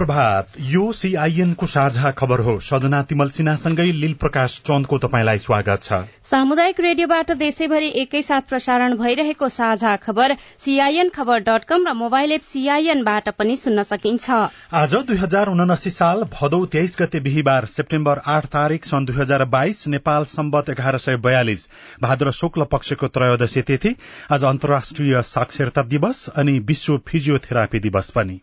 प्रभात 0.00 0.52
यो 0.64 0.92
सीआईएन 0.92 1.52
को 1.54 1.66
साझा 1.66 2.10
खबर 2.10 2.40
हो। 2.40 2.58
सजना 2.60 3.02
तिमल 3.02 3.28
सिन्हासँगै 3.28 3.84
लील 3.94 4.14
प्रकाश 4.14 4.54
चन्दको 4.66 4.98
तपाईँलाई 4.98 5.38
स्वागत 5.38 5.82
छ। 5.82 5.98
सामुदायिक 6.24 6.80
रेडियोबाट 6.80 7.32
देशैभरि 7.38 7.90
एकैसाथ 8.02 8.48
प्रसारण 8.48 8.96
भइरहेको 8.96 9.48
साझा 9.50 9.94
खबर 9.98 10.34
सीआईएन 10.58 11.08
खबर 11.10 11.38
डट 11.40 11.64
कम 11.64 11.86
र 11.88 11.92
मोबाइल 11.94 12.32
एप 12.32 12.42
सीआईएनबाट 12.42 13.28
पनि 13.36 13.56
सुन्न 13.58 13.82
सकिन्छ। 13.84 14.40
आज 14.74 14.94
दुई 15.04 15.16
हजार 15.18 15.48
उनासी 15.50 15.90
साल 15.92 16.24
भदौ 16.32 16.64
तेइस 16.72 16.96
गते 17.00 17.20
बिहिबार 17.20 17.66
सेप्टेम्बर 17.68 18.20
आठ 18.30 18.46
तारीक 18.50 18.84
सन् 18.86 19.06
दुई 19.06 19.16
हजार 19.16 19.44
बाइस 19.52 19.86
नेपाल 19.90 20.24
सम्बत 20.32 20.70
एघार 20.70 20.98
सय 20.98 21.16
बयालिस। 21.20 21.68
भाद्र 22.02 22.30
शुक्ल 22.32 22.72
पक्षको 22.72 23.08
त्रयोदशी 23.10 23.62
तिथि। 23.62 23.96
आज 24.32 24.44
अन्तर्राष्ट्रिय 24.46 25.22
साक्षरता 25.28 25.82
दिवस 25.88 26.28
अनि 26.34 26.58
विश्व 26.68 27.00
फिजियोथेरापी 27.06 27.78
दिवस 27.80 28.10
पनि। 28.10 28.40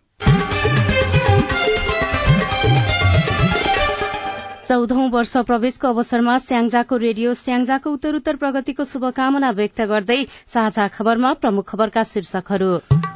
चौधौं 4.67 5.03
वर्ष 5.11 5.33
प्रवेशको 5.47 5.87
अवसरमा 5.87 6.33
स्याङ्जाको 6.45 6.97
रेडियो 7.03 7.33
स्याङ्जाको 7.41 7.93
उत्तरोत्तर 7.97 8.41
प्रगतिको 8.41 8.89
शुभकामना 8.93 9.51
व्यक्त 9.59 9.81
गर्दै 9.91 10.21
साझा 10.55 10.87
खबरमा 10.95 11.33
प्रमुख 11.43 11.71
खबरका 11.71 12.03
शीर्षकहरू। 12.13 12.71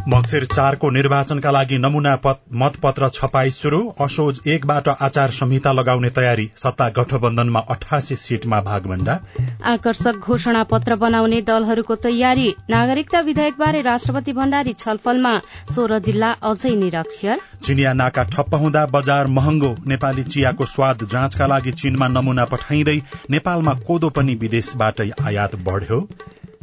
मक्सिर 0.07 0.45
चारको 0.45 0.89
निर्वाचनका 0.89 1.51
लागि 1.51 1.77
नमूना 1.77 2.13
मतपत्र 2.53 3.07
छपाई 3.09 3.51
शुरू 3.51 3.81
असोज 4.01 4.39
एकबाट 4.47 4.87
आचार 4.89 5.29
संहिता 5.31 5.71
लगाउने 5.71 6.09
तयारी। 6.09 6.49
सत्ता 6.57 6.87
गठबन्धनमा 6.89 7.59
अठासी 7.69 8.15
सीटमा 8.15 8.61
भागभण्डा 8.61 9.19
आकर्षक 9.63 10.27
घोषणा 10.27 10.63
पत्र 10.63 10.95
बनाउने 10.95 11.41
दलहरूको 11.41 11.95
तयारी। 11.95 12.47
नागरिकता 12.69 13.19
विधेयकबारे 13.21 13.81
राष्ट्रपति 13.81 14.33
भण्डारी 14.33 14.73
छलफलमा 14.73 15.37
सोह्र 15.75 15.99
जिल्ला 15.99 16.31
अझै 16.43 16.75
निरक्षर। 16.75 17.39
चिनिया 17.63 17.93
नाका 17.93 18.23
ठप्प 18.33 18.55
हुँदा 18.55 18.85
बजार 18.91 19.27
महँगो। 19.29 19.75
नेपाली 19.87 20.23
चियाको 20.23 20.65
स्वाद 20.65 21.07
जाँचका 21.11 21.47
लागि 21.47 21.71
चीनमा 21.71 22.07
नमूना 22.09 22.45
पठाइँदै 22.45 23.01
नेपालमा 23.29 23.73
कोदो 23.87 24.09
पनि 24.09 24.35
विदेशबाटै 24.35 25.09
आयात 25.23 25.55
बढ़्यो। 25.63 26.07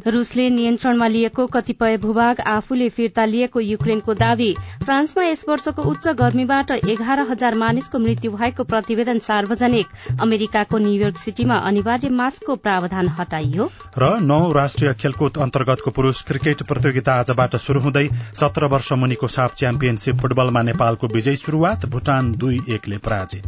रूसले 0.07 0.49
नियन्त्रणमा 0.49 1.07
लिएको 1.07 1.45
कतिपय 1.47 1.97
भूभाग 1.97 2.39
आफूले 2.47 2.87
फिर्ता 2.89 3.25
लिएको 3.25 3.59
युक्रेनको 3.59 4.13
दावी 4.13 4.53
फ्रान्समा 4.83 5.23
यस 5.23 5.43
वर्षको 5.49 5.81
उच्च 5.81 6.07
गर्मीबाट 6.19 6.71
एघार 6.71 7.19
हजार 7.29 7.55
मानिसको 7.55 7.99
मृत्यु 7.99 8.31
भएको 8.31 8.63
प्रतिवेदन 8.63 9.19
सार्वजनिक। 9.19 9.87
अमेरिकाको 10.21 10.77
न्यूयोर्क 10.77 11.17
सिटीमा 11.17 11.55
अनिवार्य 11.67 12.09
मास्कको 12.11 12.55
प्रावधान 12.57 13.09
हटाइयो। 13.19 13.69
र 13.97 14.19
नौ 14.21 14.39
राष्ट्रिय 14.51 14.93
खेलकुद 14.93 15.37
अन्तर्गतको 15.37 15.91
पुरूष 15.91 16.21
क्रिकेट 16.21 16.63
प्रतियोगिता 16.63 17.19
आजबाट 17.19 17.55
शुरू 17.57 17.81
हुँदै 17.81 18.07
सत्र 18.35 18.65
वर्ष 18.65 18.91
मुनिको 18.93 19.27
साफ 19.27 19.55
च्याम्पियनशीप 19.55 20.15
फुटबलमा 20.15 20.61
नेपालको 20.61 21.07
विजय 21.07 21.35
शुरूआत 21.35 21.85
भूटान 21.85 22.31
दुई 22.31 22.61
एकले 22.69 22.97
पराजित। 22.97 23.47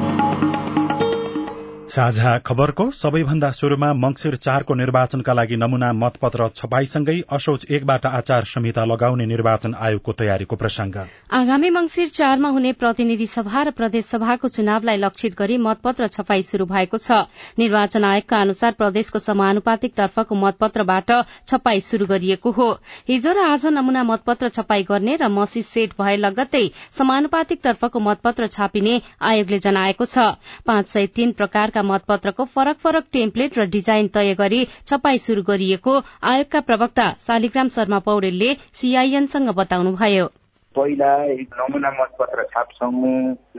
साझा 1.91 2.37
खबरको 2.39 2.83
सबैभन्दा 2.93 3.49
शुरूमा 3.51 3.87
मंगिर 3.95 4.35
चारको 4.37 4.73
निर्वाचनका 4.75 5.33
लागि 5.33 5.55
नमूना 5.57 5.91
मतपत्र 5.93 6.47
छपाईसँगै 6.49 7.15
असोज 7.29 7.65
एकबाट 7.69 8.05
आचार 8.07 8.43
संहिता 8.47 8.85
लगाउने 8.85 9.25
निर्वाचन 9.25 9.73
आयोगको 9.77 10.11
तयारीको 10.21 10.55
प्रसंग। 10.55 10.95
आगामी 11.31 11.69
मंगिर 11.69 12.07
चारमा 12.09 12.49
हुने 12.49 12.71
प्रतिनिधि 12.75 13.27
सभा 13.27 13.63
र 13.63 13.71
प्रदेश 13.71 14.05
सभाको 14.05 14.47
चुनावलाई 14.49 14.97
लक्षित 14.97 15.35
गरी 15.35 15.57
मतपत्र 15.59 16.07
छपाई 16.09 16.41
शुरू 16.43 16.65
भएको 16.65 16.97
छ। 16.97 17.17
निर्वाचन 17.59 18.03
आयोगका 18.03 18.39
अनुसार 18.39 18.71
प्रदेशको 18.79 19.19
समानुपातिक 19.19 19.93
तर्फको 19.93 20.35
मतपत्रबाट 20.37 21.11
छपाई 21.45 21.79
शुरू 21.81 22.05
गरिएको 22.05 22.51
हो। 22.53 22.69
हिजो 23.09 23.33
र 23.33 23.43
आज 23.49 23.67
नमूना 23.73 24.03
मतपत्र 24.05 24.49
छपाई 24.51 24.87
गर्ने 24.87 25.17
र 25.17 25.27
मसी 25.29 25.61
सेट 25.63 25.99
भए 25.99 26.15
लगत्तै 26.19 26.63
समानुपातिक 26.93 27.61
तर्फको 27.61 27.99
मतपत्र 27.99 28.47
छापिने 28.49 28.95
आयोगले 29.25 29.59
जनाएको 29.59 30.05
छ। 30.05 30.31
पाँच 30.65 30.87
सय 30.87 31.07
तीन 31.11 31.31
प्रकारका 31.35 31.79
मतपत्रको 31.83 32.45
फरक 32.55 32.77
फरक 32.83 33.05
टेम्प्लेट 33.13 33.57
र 33.59 33.65
डिजाइन 33.69 34.07
तय 34.15 34.33
गरी 34.39 34.61
छपाई 34.87 35.17
शुरू 35.19 35.41
गरिएको 35.47 35.93
आयोगका 36.31 36.59
प्रवक्ता 36.69 37.07
शालिग्राम 37.21 37.69
शर्मा 37.77 37.99
पौडेलले 38.05 38.53
सीआईएनसँग 38.73 39.49
बताउनुभयो। 39.57 40.27
पहिला 40.75 41.11
नमुना 41.59 41.89
मतपत्र 41.91 42.43
छाप्छौँ। 42.43 42.91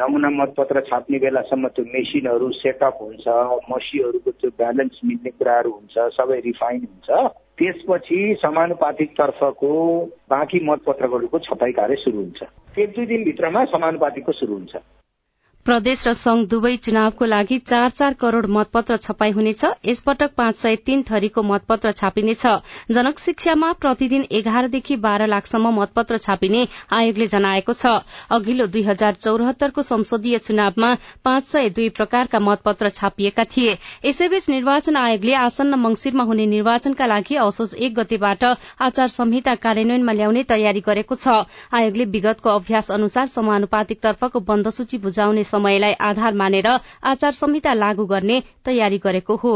नमुना 0.00 0.28
मतपत्र 0.32 0.80
छाप्ने 0.80 1.18
बेलासम्म 1.18 1.68
त्यो 1.68 1.84
मेसिनहरू 1.84 2.48
सेटअप 2.56 2.98
हुन्छ 3.00 3.26
मसीहरूको 3.70 4.30
त्यो 4.30 4.50
ब्यालेन्स 4.58 5.00
मिल्ने 5.04 5.30
कुराहरू 5.30 5.70
हुन्छ 5.70 6.08
सबै 6.16 6.38
रिफाइन 6.46 6.80
हुन्छ। 6.80 7.08
त्यसपछि 7.58 8.18
समानुपातिक 8.42 9.10
तर्फको 9.12 9.72
बाँकी 10.30 10.60
मतपत्रहरूको 10.64 11.38
छपाई 11.38 11.72
कार्य 11.72 11.96
सुरु 12.04 12.18
हुन्छ। 12.18 12.42
एक 12.78 12.90
दुई 12.96 13.06
दिनभित्रमा 13.06 13.64
समानुपातिकको 13.76 14.32
सुरु 14.32 14.54
हुन्छ। 14.54 14.76
प्रदेश 15.66 16.00
र 16.06 16.12
संघ 16.18 16.40
दुवै 16.50 16.70
चुनावको 16.76 17.26
लागि 17.26 17.56
चार 17.60 17.90
चार 17.90 18.14
करोड़ 18.20 18.46
मतपत्र 18.46 18.96
छपाई 18.98 19.30
हुनेछ। 19.30 19.64
यसपटक 19.86 20.30
पाँच 20.36 20.56
सय 20.56 20.76
तीन 20.78 21.02
थरीको 21.10 21.42
मतपत्र 21.42 21.90
छापिनेछ। 21.92 22.42
जनक 22.90 23.18
शिक्षामा 23.18 23.70
प्रतिदिन 23.78 24.24
एघारदेखि 24.32 24.96
बाह्र 25.04 25.26
लाखसम्म 25.26 25.70
मतपत्र 25.76 26.18
छापिने 26.18 26.62
आयोगले 26.92 27.26
जनाएको 27.26 27.72
छ। 27.72 27.92
अघिल्लो 28.30 28.66
दुई 28.68 28.82
हजार 28.82 29.14
चौरात्तरको 29.20 29.82
संसदीय 29.82 30.38
चुनावमा 30.40 30.90
पाँच 31.24 31.44
सय 31.44 31.70
दुई 31.70 31.88
प्रकारका 31.90 32.40
मतपत्र 32.40 32.88
छापिएका 32.90 33.44
थिए। 33.46 33.78
यसैबीच 34.04 34.50
निर्वाचन 34.50 34.96
आयोगले 34.96 35.34
आसन्न 35.44 35.80
मंगिरमा 35.84 36.24
हुने 36.24 36.46
निर्वाचनका 36.56 37.06
लागि 37.06 37.36
असोज 37.38 37.74
एक 37.76 37.94
गतेबाट 38.00 38.44
आचार 38.82 39.08
संहिता 39.14 39.54
कार्यान्वयनमा 39.62 40.12
ल्याउने 40.12 40.42
तयारी 40.50 40.82
गरेको 40.82 41.14
छ। 41.14 41.38
आयोगले 41.72 42.10
विगतको 42.10 42.50
अभ्यास 42.50 42.90
अनुसार 42.90 43.32
समानुपातिक 43.38 44.02
तर्फको 44.02 44.46
बन्दसूची 44.52 44.98
बुझाउने 44.98 45.50
समयलाई 45.52 45.94
आधार 46.08 46.34
मानेर 46.34 46.68
आचार 47.04 47.32
संहिता 47.34 47.74
लागू 47.74 48.06
गर्ने 48.06 48.42
तयारी 48.64 48.98
गरेको 49.04 49.36
हो। 49.44 49.54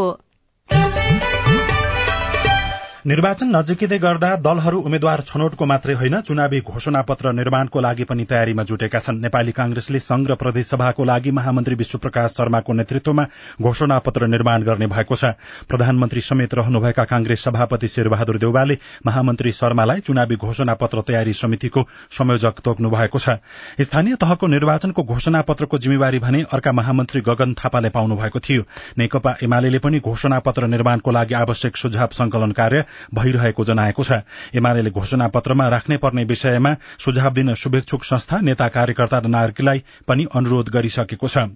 निर्वाचन 3.06 3.54
नजिकै 3.54 3.96
गर्दा 4.02 4.28
दलहरू 4.44 4.78
उम्मेद्वार 4.82 5.20
छनौटको 5.26 5.66
मात्रै 5.70 5.94
होइन 5.98 6.14
चुनावी 6.26 6.58
घोषणा 6.66 7.02
पत्र 7.06 7.32
निर्माणको 7.32 7.80
लागि 7.80 8.04
पनि 8.04 8.24
तयारीमा 8.30 8.62
जुटेका 8.66 8.98
छन्। 8.98 9.20
नेपाली 9.22 9.52
कांग्रेसले 9.54 10.00
संघ 10.02 10.26
र 10.26 10.34
प्रदेशसभाको 10.34 11.04
लागि 11.06 11.30
महामन्त्री 11.30 11.74
विश्वप्रकाश 11.76 12.34
शर्माको 12.34 12.72
नेतृत्वमा 12.72 13.24
घोषणा 13.62 13.98
पत्र 14.02 14.26
निर्माण 14.26 14.62
गर्ने 14.62 14.86
भएको 14.86 15.14
छ। 15.14 15.30
प्रधानमन्त्री 15.70 16.20
समेत 16.20 16.54
रहनुभएका 16.54 17.04
कांग्रेस 17.04 17.44
सभापति 17.44 17.88
शेरबहादुर 17.88 18.38
देउवाले 18.38 18.78
महामन्त्री 19.06 19.52
शर्मालाई 19.52 20.00
चुनावी 20.02 20.36
घोषणा 20.38 20.74
पत्र 20.74 21.06
तयारी 21.06 21.32
समितिको 21.34 21.86
संयोजक 22.10 22.58
तोक्नु 22.66 22.90
भएको 22.90 23.18
छ। 23.18 23.38
स्थानीय 23.82 24.18
तहको 24.18 24.46
निर्वाचनको 24.48 25.02
घोषणा 25.04 25.44
पत्रको 25.46 25.78
जिम्मेवारी 25.78 26.18
भने 26.26 26.42
अर्का 26.50 26.72
महामन्त्री 26.72 27.20
गगन 27.22 27.54
थापाले 27.54 27.94
पाउनु 27.94 28.18
भएको 28.18 28.42
थियो। 28.42 28.66
नेकपा 28.98 29.36
एमाले 29.44 29.78
पनि 29.78 30.02
घोषणा 30.02 30.42
पत्र 30.42 30.66
निर्माणको 30.66 31.10
लागि 31.12 31.40
आवश्यक 31.44 31.76
सुझाव 31.76 32.20
संकलन 32.20 32.58
कार्य 32.58 32.84
भइरहेको 33.14 33.64
जनाएको 33.64 34.04
छ। 34.04 34.22
एमाले 34.54 34.90
घोषणा 34.90 35.28
पत्रमा 35.28 35.68
राख्ने 35.68 35.96
पर्ने 35.96 36.24
विषयमा 36.24 36.76
सुझाव 36.98 37.32
दिन 37.32 37.54
शुभेच्छुक 37.54 38.04
संस्था 38.04 38.40
नेता 38.40 38.68
कार्यकर्ता 38.68 39.18
र 39.18 39.26
नागरिकलाई 39.26 39.84
पनि 40.08 40.26
अनुरोध 40.34 40.68
गरिसकेको 40.68 41.28
छ। 41.28 41.48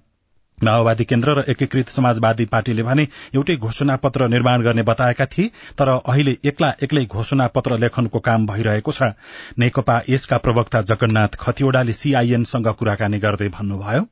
माओवादी 0.58 1.04
केन्द्र 1.04 1.34
र 1.34 1.44
एकीकृत 1.48 1.88
समाजवादी 1.88 2.44
पार्टीले 2.44 2.82
भने 2.82 3.06
एउटै 3.34 3.56
घोषणा 3.56 3.96
पत्र 3.96 4.28
निर्माण 4.28 4.62
गर्ने 4.62 4.82
बताएका 4.82 5.26
थिए 5.26 5.50
तर 5.78 5.88
अहिले 5.88 6.36
एक्ला 6.44 6.72
एक्लै 6.82 7.04
घोषणा 7.06 7.46
पत्र 7.46 7.78
लेखनको 7.78 8.20
काम 8.20 8.46
भइरहेको 8.46 8.92
छ। 8.92 9.16
नेकपा 9.58 10.00
यसका 10.08 10.38
प्रवक्ता 10.38 10.82
जगन्नाथ 10.84 11.40
खतिवड़ाले 11.40 11.92
सीआईएनसँग 11.92 12.68
कुराकानी 12.76 13.18
गर्दै 13.18 13.48
भन्नुभयो। 13.48 14.04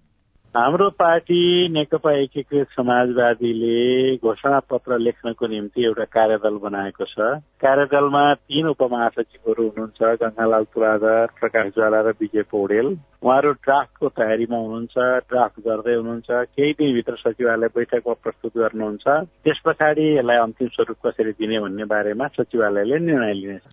हाम्रो 0.59 0.89
पार्टी 0.91 1.69
नेकपा 1.73 2.13
एकीकृत 2.13 2.69
समाजवादीले 2.77 4.17
घोषणा 4.17 4.59
पत्र 4.71 4.97
लेख्नको 4.99 5.47
निम्ति 5.47 5.85
एउटा 5.85 6.05
कार्यदल 6.17 6.57
बनाएको 6.63 7.05
छ। 7.05 7.29
कार्यदलमा 7.63 8.23
तीन 8.35 8.67
उपमहासचिवहरू 8.67 9.67
हुनुहुन्छ 9.69 10.19
गंगालाल 10.23 10.65
तुलाधर 10.75 11.27
प्रकाश 11.39 11.71
ज्वाला 11.79 12.01
र 12.01 12.15
विजय 12.19 12.43
पौडेल। 12.51 12.87
उहाँहरू 13.23 13.53
ड्राफ्टको 13.63 14.09
तयारीमा 14.19 14.59
हुनुहुन्छ 14.59 14.97
ड्राफ्ट 15.31 15.63
गर्दै 15.69 15.95
हुनुहुन्छ 15.95 16.43
केही 16.51 16.73
दिनभित्र 16.75 17.15
सचिवालय 17.23 17.73
बैठकमा 17.79 18.19
प्रस्तुत 18.27 18.59
गर्नुहुन्छ। 18.59 19.07
त्यस 19.47 19.63
पछाडि 19.63 20.11
यसलाई 20.19 20.43
अन्तिम 20.43 20.75
स्वरूप 20.75 21.07
कसरी 21.07 21.39
दिने 21.39 21.63
भन्ने 21.63 21.85
बारेमा 21.95 22.27
सचिवालयले 22.35 22.99
निर्णय 23.07 23.35
लिनेछ। 23.41 23.65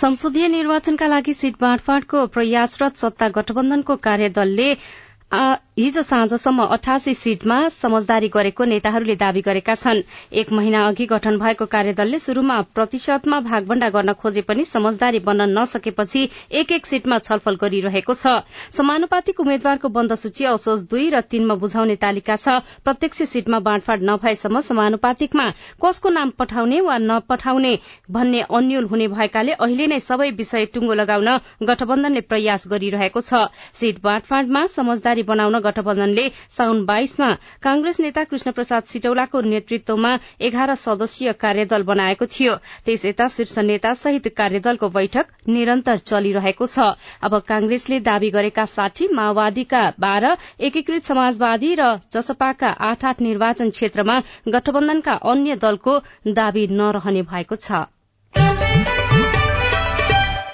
संसदीय 0.00 0.48
निर्वाचनका 0.56 1.06
लागि 1.08 1.32
सीट 1.36 1.60
बाँडफाँडको 1.60 2.26
प्रयासरत 2.32 2.92
सत्ता 2.96 3.28
गठबन्धनको 3.36 3.96
कार्यदलले 4.08 4.74
हिजो 5.76 6.02
साँझसम्म 6.02 6.62
अठासी 6.64 7.12
सीटमा 7.14 7.56
समझदारी 7.72 8.28
गरेको 8.28 8.64
नेताहरूले 8.64 9.14
दावी 9.16 9.40
गरेका 9.40 9.74
छन्। 9.74 10.00
एक 10.30 10.50
महिना 10.52 10.84
अघि 10.86 11.04
गठन 11.08 11.38
भएको 11.38 11.66
कार्यदलले 11.66 12.18
शुरूमा 12.18 12.60
प्रतिशतमा 12.76 13.38
भागभण्डा 13.40 13.88
गर्न 13.88 14.12
खोजे 14.12 14.40
पनि 14.44 14.64
समझदारी 14.64 15.18
बन्न 15.24 15.48
नसकेपछि 15.58 16.28
एक 16.52 16.72
एक 16.72 16.86
सीटमा 16.86 17.18
छलफल 17.20 17.56
गरिरहेको 17.56 18.14
छ। 18.14 18.44
समानुपातिक 18.70 19.40
उम्मेद्वारको 19.40 19.88
बन्द 19.88 20.14
सूची 20.14 20.44
असोज 20.44 20.84
दुई 20.92 21.08
र 21.08 21.20
तीनमा 21.24 21.54
बुझाउने 21.56 21.96
तालिका 21.96 22.36
छ। 22.36 22.60
प्रत्यक्ष 22.84 23.22
सीटमा 23.32 23.58
बाँडफाँड 23.64 24.04
नभएसम्म 24.04 24.60
समानुपातिकमा 24.60 25.48
कसको 25.80 26.10
नाम 26.10 26.36
पठाउने 26.36 26.80
वा 26.82 26.98
नपठाउने 27.00 27.72
भन्ने 28.12 28.44
अन्यल 28.52 28.92
हुने 28.92 29.08
भएकाले 29.08 29.52
अहिले 29.56 29.86
नै 29.88 30.00
सबै 30.02 30.30
विषय 30.36 30.68
टुंगो 30.68 31.00
लगाउन 31.00 31.32
गठबन्धनले 31.64 32.20
प्रयास 32.28 32.68
गरिरहेको 32.68 33.20
छ। 33.22 33.48
सीट 33.72 34.04
बाँडफाँडमा 34.04 34.66
समझदारी 34.68 35.22
बनाउन 35.24 35.60
गठबन्धनले 35.62 36.28
साउन 36.50 36.84
बाइसमा 36.86 37.30
कांग्रेस 37.62 38.00
नेता 38.00 38.24
कृष्ण 38.24 38.50
प्रसाद 38.52 38.82
सिटौलाको 38.84 39.40
नेतृत्वमा 39.46 40.12
एघार 40.40 40.74
सदस्यीय 40.76 41.32
कार्यदल 41.42 41.82
बनाएको 41.84 42.26
थियो। 42.28 42.54
त्यस 42.84 43.04
यता 43.06 43.28
शीर्ष 43.28 43.58
नेता 43.60 43.94
सहित 43.96 44.28
कार्यदलको 44.36 44.88
बैठक 44.90 45.26
निरन्तर 45.48 45.98
चलिरहेको 46.04 46.66
छ। 46.66 46.92
अब 47.22 47.38
कांग्रेसले 47.48 48.00
दावी 48.02 48.30
गरेका 48.30 48.64
साठी 48.66 49.08
माओवादीका 49.12 49.82
बाह्र 50.00 50.36
एकीकृत 50.60 51.04
समाजवादी 51.04 51.74
र 51.80 51.90
जसपाका 52.12 52.68
आठ 52.82 53.04
आठ 53.04 53.20
निर्वाचन 53.22 53.70
क्षेत्रमा 53.72 54.20
गठबन्धनका 54.48 55.14
अन्य 55.30 55.56
दलको 55.58 55.98
दावी 56.32 56.66
नरहने 56.72 57.22
भएको 57.24 57.56
छ। 57.56 57.86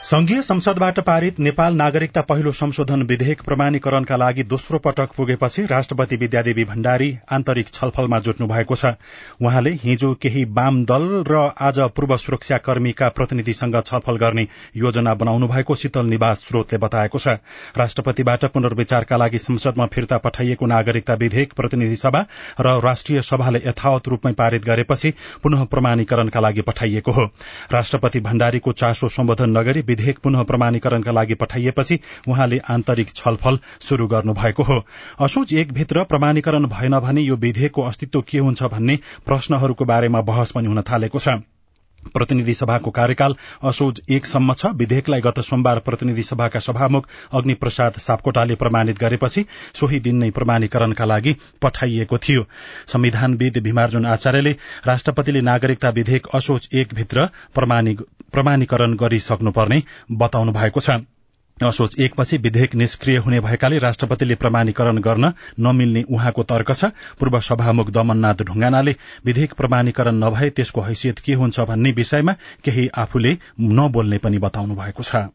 संघीय 0.09 0.41
संसदबाट 0.43 0.99
पारित 1.01 1.39
नेपाल 1.39 1.75
नागरिकता 1.77 2.21
पहिलो 2.21 2.53
संशोधन 2.53 3.03
विधेयक 3.03 3.41
प्रमाणीकरणका 3.43 4.17
लागि 4.17 4.43
दोस्रो 4.43 4.79
पटक 4.79 5.09
पुगेपछि 5.17 5.63
राष्ट्रपति 5.63 6.17
विद्यादेवी 6.17 6.65
भण्डारी 6.65 7.09
आन्तरिक 7.31 7.69
छलफलमा 7.69 8.19
जुट्नु 8.19 8.47
भएको 8.47 8.77
छ। 8.77 8.93
उहाँले 9.43 9.71
हिजो 9.83 10.13
केही 10.15 10.45
वाम 10.51 10.85
दल 10.85 11.05
र 11.29 11.43
आज 11.61 11.81
पूर्व 11.97 12.17
सुरक्षाकर्मीका 12.17 13.09
प्रतिनिधिसँग 13.09 13.77
छलफल 13.87 14.17
गर्ने 14.17 14.47
योजना 14.77 15.15
बनाउनु 15.15 15.49
भएको 15.49 15.75
शीतल 15.75 16.07
निवास 16.07 16.47
स्रोतले 16.49 16.79
बताएको 16.79 17.19
छ। 17.19 17.37
राष्ट्रपतिबाट 17.77 18.45
पुनर्विचारका 18.47 19.17
लागि 19.17 19.39
संसदमा 19.39 19.87
फिर्ता 19.93 20.19
पठाइएको 20.19 20.67
नागरिकता 20.67 21.15
विधेयक 21.17 21.53
प्रतिनिधि 21.53 21.97
सभा 21.97 22.25
र 22.61 22.79
राष्ट्रिय 22.81 23.23
सभाले 23.25 23.63
यथावत 23.67 24.09
रूपमै 24.09 24.33
पारित 24.33 24.65
गरेपछि 24.65 25.13
पुनः 25.43 25.65
प्रमाणीकरणका 25.67 26.41
लागि 26.41 26.63
पठाइएको 26.63 27.13
हो। 27.13 27.29
राष्ट्रपति 27.73 28.21
भण्डारीको 28.23 28.73
चासो 28.75 29.09
सम्बोधन 29.11 29.57
नगरी 29.59 29.83
विधेयक 29.99 30.19
पुनः 30.19 30.43
प्रमाणीकरणका 30.43 31.13
लागि 31.13 31.35
पठाइएपछि 31.35 31.99
उहाँले 32.29 32.59
आन्तरिक 32.71 33.11
छलफल 33.11 33.59
शुरू 33.81 34.07
गर्नुभएको 34.07 34.63
हो। 34.63 34.79
असोज 35.21 35.55
एक 35.55 35.73
भित्र 35.73 36.05
प्रमाणीकरण 36.05 36.67
भएन 36.69 36.99
भने 37.01 37.21
यो 37.21 37.37
विधेयकको 37.37 37.83
अस्तित्व 37.83 38.21
के 38.23 38.39
हुन्छ 38.39 38.63
भन्ने 38.63 38.99
प्रश्नहरूको 39.27 39.85
बारेमा 39.85 40.21
बहस 40.23 40.53
पनि 40.53 40.69
हुन 40.69 40.83
थालेको 40.83 41.19
छ। 41.19 41.41
प्रतिनिधि 42.15 42.55
सभाको 42.55 42.91
कार्यकाल 42.91 43.35
असोज 43.65 44.01
एकसम्म 44.11 44.53
छ। 44.53 44.67
विधेयकलाई 44.75 45.21
गत 45.21 45.41
सोमबार 45.41 45.79
प्रतिनिधि 45.81 46.23
सभाका 46.23 46.61
सभामुख 46.61 47.09
अग्नि 47.33 47.55
प्रसाद 47.55 47.99
सापकोटाले 47.99 48.55
प्रमाणित 48.55 48.99
गरेपछि 48.99 49.45
सोही 49.75 50.01
दिन 50.01 50.17
नै 50.19 50.31
प्रमाणीकरणका 50.31 51.05
लागि 51.05 51.37
पठाइएको 51.63 52.19
थियो। 52.19 52.47
संविधानविद 52.87 53.59
भीमार्जुन 53.63 54.07
आचार्यले 54.07 54.53
राष्ट्रपतिले 54.87 55.41
नागरिकता 55.43 55.89
विधेयक 55.91 56.27
असोज 56.35 56.69
एक 56.75 56.95
भित्र 56.95 57.29
प्रमाणीकरण 57.55 58.95
गरिसक्नुपर्ने 58.97 59.83
बताउनु 60.13 60.53
भएको 60.53 60.81
छ। 60.81 61.01
असोज 61.67 61.95
एकपछि 61.99 62.37
विधेयक 62.37 62.75
निष्क्रिय 62.75 63.17
हुने 63.17 63.41
भएकाले 63.41 63.79
राष्ट्रपतिले 63.79 64.35
प्रमाणीकरण 64.35 64.99
गर्न 64.99 65.33
नमिल्ने 65.61 66.05
उहाँको 66.11 66.43
तर्क 66.43 66.73
छ। 66.73 66.85
पूर्व 67.19 67.41
सभामुख 67.41 67.91
दमननाथ 67.91 68.45
ढुंगानाले 68.45 68.97
विधेयक 69.25 69.55
प्रमाणीकरण 69.55 70.23
नभए 70.25 70.51
त्यसको 70.51 70.81
हैसियत 70.81 71.19
के 71.19 71.35
हुन्छ 71.35 71.61
भन्ने 71.61 71.93
विषयमा 71.93 72.33
केही 72.65 72.89
आफूले 72.97 73.37
नबोल्ने 73.61 74.19
पनि 74.19 74.39
बताउनु 74.39 74.75
भएको 74.75 75.03
छ। 75.03 75.29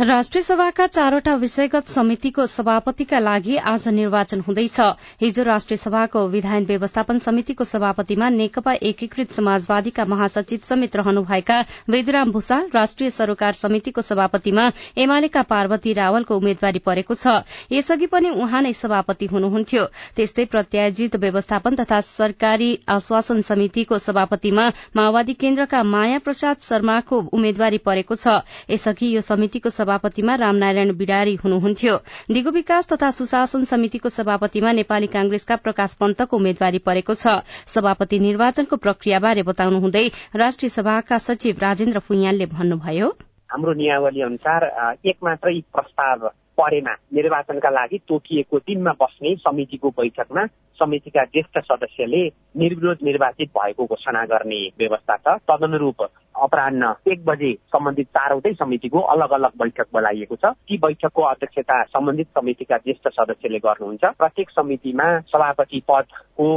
राष्ट्रिय 0.00 0.42
सभाका 0.42 0.86
चारवटा 0.86 1.34
विषयगत 1.36 1.88
समितिको 1.88 2.44
सभापतिका 2.46 3.18
लागि 3.18 3.56
आज 3.56 3.86
निर्वाचन 3.88 4.40
हुँदैछ। 4.40 4.78
हिजो 5.20 5.42
राष्ट्रिय 5.42 5.76
सभाको 5.76 6.26
विधायन 6.28 6.64
व्यवस्थापन 6.66 7.18
समितिको 7.18 7.64
सभापतिमा 7.64 8.28
नेकपा 8.28 8.72
एकीकृत 8.82 9.32
समाजवादीका 9.32 10.04
महासचिव 10.04 10.60
समेत 10.64 10.96
रहनुभएका 10.96 11.60
वेदुराम 11.90 12.32
भूषाल 12.32 12.70
राष्ट्रिय 12.74 13.10
सरोकार 13.10 13.52
समितिको 13.52 14.02
सभापतिमा 14.02 14.70
एमालेका 14.98 15.42
पार्वती 15.44 15.92
रावलको 15.92 16.36
उम्मेद्वारी 16.36 16.78
परेको 16.78 17.14
छ। 17.14 17.44
यसअघि 17.72 18.06
पनि 18.06 18.30
उहाँ 18.30 18.62
नै 18.62 18.72
सभापति 18.72 19.26
हुनुहुन्थ्यो। 19.26 19.84
त्यस्तै 20.16 20.44
प्रत्यायोजित 20.46 21.16
व्यवस्थापन 21.16 21.76
तथा 21.76 22.00
सरकारी 22.00 22.72
आश्वासन 22.88 23.42
समितिको 23.42 23.98
सभापतिमा 24.00 24.66
माओवादी 24.96 25.34
केन्द्रका 25.36 25.82
माया 25.84 26.18
प्रसाद 26.18 26.56
शर्माको 26.62 27.22
उम्मेद्वारी 27.32 27.78
परेको 27.78 28.14
छ। 28.16 28.42
यसअघि 28.70 29.14
यो 29.14 29.20
समितिको 29.22 29.70
सभापतिमा 29.84 30.34
रामनारायण 30.40 30.92
बिडारी 30.96 31.34
हुनुहुन्थ्यो। 31.44 31.96
दिगो 32.32 32.50
विकास 32.50 32.86
तथा 32.92 33.10
सुशासन 33.10 33.64
समितिको 33.66 34.08
सभापतिमा 34.08 34.72
नेपाली 34.72 35.06
कांग्रेसका 35.12 35.56
प्रकाश 35.64 35.94
पन्तको 36.00 36.36
उम्मेद्वारी 36.36 36.78
परेको 36.86 37.14
छ। 37.14 37.44
सभापति 37.68 38.18
निर्वाचनको 38.18 38.76
प्रक्रियाबारे 38.80 39.42
बताउनुहुँदै 39.44 40.06
राष्ट्रिय 40.36 40.68
सभाका 40.68 41.18
सचिव 41.18 41.60
राजेन्द्र 41.60 42.00
फुइयालले 42.08 42.46
भन्नुभयो। 42.56 43.08
हाम्रो 43.52 43.72
नियावली 43.74 44.22
अनुसार 44.22 44.64
एक 45.04 45.16
मात्रै 45.24 45.60
प्रस्ताव 45.74 46.28
परेमा 46.58 46.92
निर्वाचनका 47.14 47.70
लागि 47.70 47.98
तोकिएको 48.08 48.58
दिनमा 48.58 48.92
बस्ने 49.00 49.34
समितिको 49.36 49.90
बैठकमा 49.90 50.46
समितिका 50.80 51.24
ज्येष्ठ 51.24 51.58
सदस्यले 51.60 52.26
निर्विरोध 52.56 52.98
निर्वाचित 53.04 53.48
भएको 53.58 53.84
घोषणा 53.84 54.24
गर्ने 54.32 54.66
व्यवस्था 54.78 55.16
छ 55.16 55.40
तदनुरूप 55.50 56.08
अपरान्न 56.44 56.94
एक 57.08 57.24
बजे 57.24 57.52
सम्बन्धित 57.72 58.06
चारवटै 58.06 58.52
समितिको 58.52 59.00
अलग 59.14 59.30
अलग 59.30 59.52
बैठक 59.58 59.86
बोलाइएको 59.92 60.36
छ। 60.36 60.52
ती 60.68 60.78
बैठकको 60.78 61.22
अध्यक्षता 61.22 61.82
सम्बन्धित 61.84 62.28
समितिका 62.38 62.76
ज्येष्ठ 62.76 63.08
सदस्यले 63.08 63.58
गर्नुहुन्छ। 63.58 64.04
प्रत्येक 64.18 64.50
समितिमा 64.50 65.08
सभापति 65.32 65.82
पदको 65.88 66.48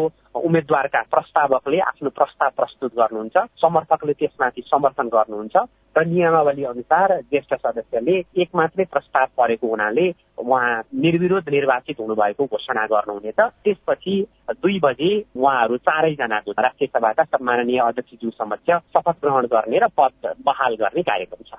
उम्मेद्वारका 0.45 1.01
प्रस्तावकले 1.11 1.79
आफ्नो 1.87 2.09
प्रस्ताव 2.09 2.49
प्रस्तुत 2.57 2.91
गर्नुहुन्छ 2.97 3.37
समर्थकले 3.61 4.13
त्यसमाथि 4.13 4.61
समर्थन 4.71 5.07
गर्नुहुन्छ 5.07 5.55
र 5.95 6.05
नियमावली 6.05 6.63
अनुसार 6.63 7.09
ज्येष्ठ 7.21 7.53
सदस्यले 7.55 8.17
एक 8.41 8.49
मात्रै 8.55 8.85
प्रस्ताव 8.85 9.27
परेको 9.37 9.67
हुनाले 9.67 10.07
उहाँ 10.37 10.81
निर्विरोध 10.95 11.49
निर्वाचित 11.49 11.99
हुनुभएको 11.99 12.45
घोषणा 12.45 12.85
गर्नुहुनेछ। 12.85 13.39
त्यसपछि 13.65 14.15
दुई 14.61 14.79
बजे 14.79 15.09
उहाँहरू 15.35 15.77
चारैजनाको 15.77 16.51
राष्ट्रिय 16.51 16.87
सभाका 16.87 17.23
सम्माननीय 17.23 17.79
अध्यक्षज्यू 17.81 18.29
समक्ष 18.29 18.69
शपथ 18.93 19.15
ग्रहण 19.23 19.45
गर्ने 19.53 19.79
र 19.79 19.87
पद 19.97 20.33
बहाल 20.45 20.75
गर्ने 20.75 21.01
कार्यक्रम 21.01 21.41
छ। 21.49 21.57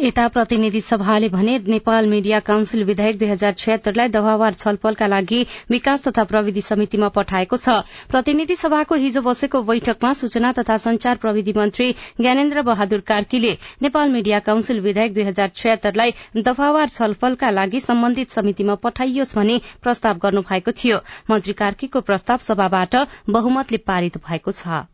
यता 0.00 0.28
प्रतिनिधि 0.28 0.80
सभाले 0.80 1.28
भने 1.28 1.58
नेपाल 1.68 2.06
मिडिया 2.06 2.40
काउन्सिल 2.40 2.84
विधेयक 2.84 3.18
दुई 3.18 3.28
हजार 3.28 3.52
छिहत्तरलाई 3.54 4.08
दफावार 4.08 4.52
छलफलका 4.54 5.06
लागि 5.06 5.40
विकास 5.70 6.08
तथा 6.08 6.24
प्रविधि 6.24 6.60
समितिमा 6.60 7.08
पठाएको 7.08 7.56
छ। 7.56 7.82
प्रतिनिधि 8.12 8.54
सभाको 8.54 8.94
हिजो 9.02 9.20
बसेको 9.22 9.60
बैठकमा 9.68 10.12
सूचना 10.14 10.50
तथा 10.58 10.76
संचार 10.82 11.16
प्रविधि 11.22 11.52
मन्त्री 11.56 11.86
ज्ञानेन्द्र 12.20 12.62
बहादुर 12.62 13.00
कार्कीले 13.10 13.52
नेपाल 13.82 14.12
मिडिया 14.16 14.40
काउन्सिल 14.48 14.80
विधेयक 14.88 15.14
दुई 15.14 15.24
हजार 15.30 15.50
छिहत्तरलाई 15.56 16.14
दफावार 16.50 16.94
छलफलका 16.98 17.50
लागि 17.56 17.80
सम्बन्धित 17.88 18.38
समितिमा 18.38 18.74
पठाइयोस् 18.84 19.36
भनी 19.36 19.60
प्रस्ताव 19.82 20.24
गर्नु 20.28 20.46
भएको 20.52 20.78
थियो। 20.84 21.02
मन्त्री 21.30 21.52
कार्कीको 21.64 22.00
प्रस्ताव 22.10 22.48
सभाबाट 22.52 23.04
बहुमतले 23.30 23.86
पारित 23.88 24.24
भएको 24.28 24.60
छ। 24.62 24.91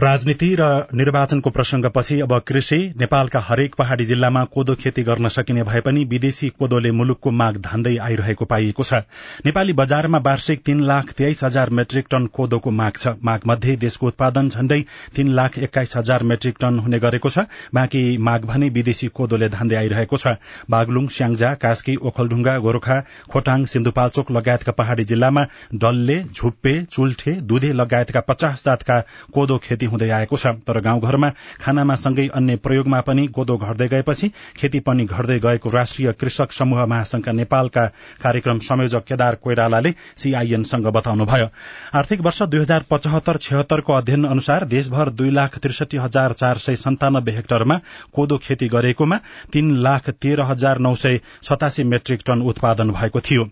राजनीति 0.00 0.46
र 0.58 0.66
निर्वाचनको 0.94 1.50
प्रसंगपछि 1.50 2.18
अब 2.20 2.32
कृषि 2.48 2.76
नेपालका 2.98 3.40
हरेक 3.40 3.74
पहाड़ी 3.74 4.04
जिल्लामा 4.04 4.44
कोदो 4.44 4.74
खेती 4.74 5.02
गर्न 5.02 5.28
सकिने 5.28 5.62
भए 5.62 5.80
पनि 5.80 6.04
विदेशी 6.10 6.48
कोदोले 6.58 6.90
मुलुकको 6.90 7.30
माग 7.30 7.56
धान्दै 7.56 7.96
आइरहेको 7.96 8.44
पाइएको 8.44 8.82
छ। 8.82 9.00
नेपाली 9.46 9.72
बजारमा 9.72 10.18
वार्षिक 10.18 10.62
तीन 10.64 10.80
लाख 10.82 11.12
तेइस 11.12 11.44
हजार 11.44 11.70
मेट्रिक 11.70 12.06
टन 12.10 12.26
कोदोको 12.26 12.70
माग 12.70 12.92
छ। 12.96 13.12
माग 13.22 13.40
मध्ये 13.46 13.76
देशको 13.76 14.06
उत्पादन 14.06 14.48
झण्डै 14.48 14.80
तीन 15.16 15.34
लाख 15.34 15.58
एक्काइस 15.58 15.96
हजार 15.96 16.22
मेट्रिक 16.22 16.56
टन 16.60 16.78
हुने 16.78 16.98
गरेको 16.98 17.28
छ। 17.28 17.44
बाँकी 17.74 18.16
माग 18.20 18.44
भने 18.46 18.68
विदेशी 18.70 19.08
कोदोले 19.12 19.48
धान्दै 19.50 19.76
आइरहेको 19.76 20.16
छ। 20.16 20.34
बागलुङ 20.70 21.08
स्याङ्जा 21.10 21.52
कास्की 21.60 21.96
ओखलढुङ्गा 22.02 22.56
गोर्खा 22.60 22.98
खोटाङ 23.28 23.64
सिन्धुपाल्चोक 23.66 24.32
लगायतका 24.32 24.72
पहाड़ी 24.80 25.04
जिल्लामा 25.12 25.46
डल्ले 25.76 26.18
झुप्पे 26.24 26.74
चुल्ठे 26.88 27.38
दुधे 27.52 27.72
लगायतका 27.74 28.20
पचास 28.32 28.64
जातका 28.64 29.00
कोदो 29.34 29.58
खेती 29.60 29.88
हुँदै 29.90 30.08
आएको 30.10 30.36
छ। 30.36 30.46
तर 30.62 30.80
गाउँघरमा 30.80 31.30
खानामा 31.60 31.94
सँगै 31.96 32.26
अन्य 32.34 32.56
प्रयोगमा 32.64 33.00
पनि 33.00 33.26
कोदो 33.28 33.56
घट्दै 33.58 33.88
गएपछि 33.88 34.28
खेती 34.56 34.80
पनि 34.80 35.04
घट्दै 35.06 35.38
गएको 35.40 35.70
राष्ट्रिय 35.70 36.12
कृषक 36.12 36.52
समूह 36.52 36.84
महासंघका 36.86 37.32
नेपालका 37.32 37.86
कार्यक्रम 38.22 38.58
संयोजक 38.60 39.04
केदार 39.04 39.34
कोइरालाले 39.42 39.94
सीआईएनसँग 40.16 40.86
बताउनुभयो। 40.88 41.48
आर्थिक 41.94 42.20
वर्ष 42.20 42.42
दुई 42.44 42.60
हजार 42.60 42.84
पचहत्तर 42.90 43.36
छिहत्तरको 43.36 43.92
अध्ययन 43.92 44.24
अनुसार 44.26 44.64
देशभर 44.66 45.10
दुई 45.12 45.30
लाख 45.30 45.58
त्रिसठी 45.58 45.96
हजार 45.96 46.32
चार 46.32 46.58
सय 46.58 46.76
सन्तानब्बे 46.78 47.32
हेक्टरमा 47.32 47.80
कोदो 48.14 48.38
खेती 48.38 48.68
गरेकोमा 48.68 49.20
तीन 49.52 49.76
लाख 49.82 50.10
तेह्र 50.10 50.50
हजार 50.50 50.78
नौ 50.78 50.94
सय 50.96 51.20
सतासी 51.42 51.84
मेट्रिक 51.84 52.20
टन 52.26 52.42
उत्पादन 52.42 52.90
भएको 52.90 53.20
थियो। 53.20 53.48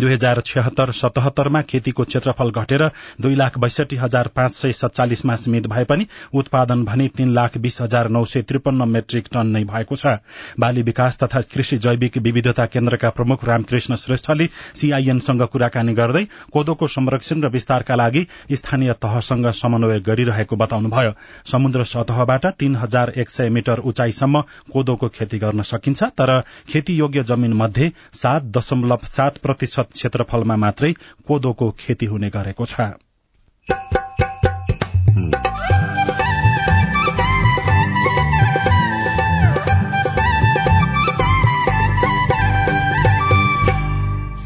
दुई 0.00 0.12
हजार 0.12 0.40
छिहत्तर 0.46 0.90
सतहत्तरमा 0.92 1.60
खेतीको 1.62 2.04
क्षेत्रफल 2.04 2.50
घटेर 2.52 2.82
दुई 3.20 3.34
लाख 3.34 3.58
बैसठी 3.58 3.96
हजार 3.96 4.26
पाँच 4.36 4.54
सय 4.54 4.72
सत्तालिसमा 4.74 5.34
सीमित 5.36 5.66
भए 5.66 5.84
पनि 5.84 6.06
उत्पादन 6.34 6.84
भने 6.84 7.08
तीन 7.16 7.32
लाख 7.34 7.56
बीस 7.58 7.80
हजार 7.82 8.08
नौ 8.08 8.24
सय 8.24 8.42
त्रिपन्न 8.42 8.88
मेट्रिक 8.88 9.28
टन 9.32 9.46
नै 9.48 9.62
भएको 9.64 9.96
छ। 9.96 10.14
बाली 10.60 10.82
विकास 10.82 11.18
तथा 11.18 11.40
कृषि 11.52 11.78
जैविक 11.78 12.18
विविधता 12.18 12.66
केन्द्रका 12.68 13.10
प्रमुख 13.10 13.44
रामकृष्ण 13.44 13.96
श्रेष्ठले 13.96 14.48
सीआईएनसँग 14.74 15.42
कुराकानी 15.52 15.94
गर्दै 15.94 16.24
कोदोको 16.52 16.86
संरक्षण 16.88 17.42
र 17.42 17.48
विस्तारका 17.50 17.94
लागि 17.96 18.26
स्थानीय 18.52 18.92
तहसँग 19.02 19.50
समन्वय 19.54 20.00
गरिरहेको 20.00 20.56
बताउनुभयो। 20.56 21.12
समुद्र 21.46 21.84
सतहबाट 21.86 22.46
तीन 22.58 22.76
हजार 22.76 23.12
एक 23.16 23.30
सय 23.30 23.48
मिटर 23.50 23.78
उचाइसम्म 23.84 24.40
कोदोको 24.72 25.08
खेती 25.10 25.38
गर्न 25.38 25.62
सकिन्छ 25.64 26.02
तर 26.14 26.38
खेतीयोग्य 26.68 27.22
जमीन 27.24 27.52
मध्ये 27.56 27.90
सात 28.14 28.42
दशमलव 28.56 29.06
सात 29.06 29.38
प्रतिशत 29.42 29.87
क्षेत्रफलमा 29.92 30.56
मात्रै 30.56 30.92
कोदोको 31.28 31.70
खेती 31.78 32.06
हुने 32.06 32.30
गरेको 32.30 32.66
छ। 32.66 32.88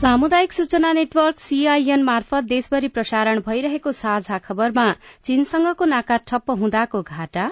सामुदायिक 0.02 0.52
सूचना 0.52 0.92
नेटवर्क 0.92 1.38
सीआईएन 1.38 2.02
मार्फत 2.02 2.44
देशभरि 2.44 2.88
प्रसारण 2.88 3.40
भइरहेको 3.46 3.92
साझा 3.92 4.38
खबरमा 4.38 4.86
चीनसँगको 5.24 5.84
नाका 5.84 6.16
ठप्प 6.26 6.50
हुँदाको 6.50 7.02
घाटा। 7.02 7.44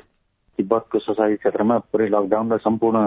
तिब्बतको 0.60 0.98
सोसाइटी 0.98 1.36
क्षेत्रमा 1.42 1.78
पुरै 1.90 2.08
लकडाउन 2.12 2.52
र 2.52 2.56
सम्पूर्ण 2.60 2.98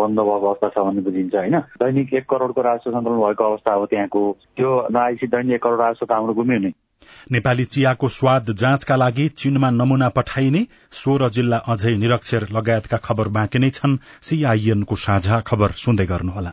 बन्द 0.00 0.18
भएको 0.20 0.46
अवस्था 0.46 0.68
छ 0.68 0.86
भन्ने 0.86 1.02
बुझिन्छ 1.06 1.34
होइन? 1.34 1.58
दैनिक 1.80 2.14
एक 2.14 2.26
करोड़को 2.26 2.60
राजस्व 2.62 2.90
सन्तुलन 2.90 3.22
भएको 3.22 3.44
अवस्था 3.44 3.74
हो 3.74 3.86
त्यहाँको। 3.86 4.24
त्यो 4.56 4.72
नआएपछि 4.90 5.26
दैनिक 5.26 5.54
एक 5.54 5.62
करोड़ 5.62 5.80
राजस्व 5.80 6.06
त 6.06 6.12
हाम्रो 6.12 6.34
गुम्यो 6.34 6.58
नै। 6.58 6.72
नेपाली 7.32 7.64
चियाको 7.64 8.08
स्वाद 8.08 8.50
जाँचका 8.58 8.96
लागि 8.96 9.28
चीनमा 9.38 9.70
नमूना 9.70 10.08
पठाइने 10.08 10.62
सोह्र 10.92 11.28
जिल्ला 11.30 11.58
अझै 11.68 11.94
निरक्षर 11.96 12.46
लगायतका 12.52 12.98
खबर 13.06 13.28
बाँकी 13.38 13.58
नै 13.58 13.70
छन्। 13.70 13.98
सीआईएनको 14.22 14.94
साझा 15.06 15.40
खबर 15.46 15.80
सुन्दै 15.82 16.06
गर्नुहोला। 16.06 16.52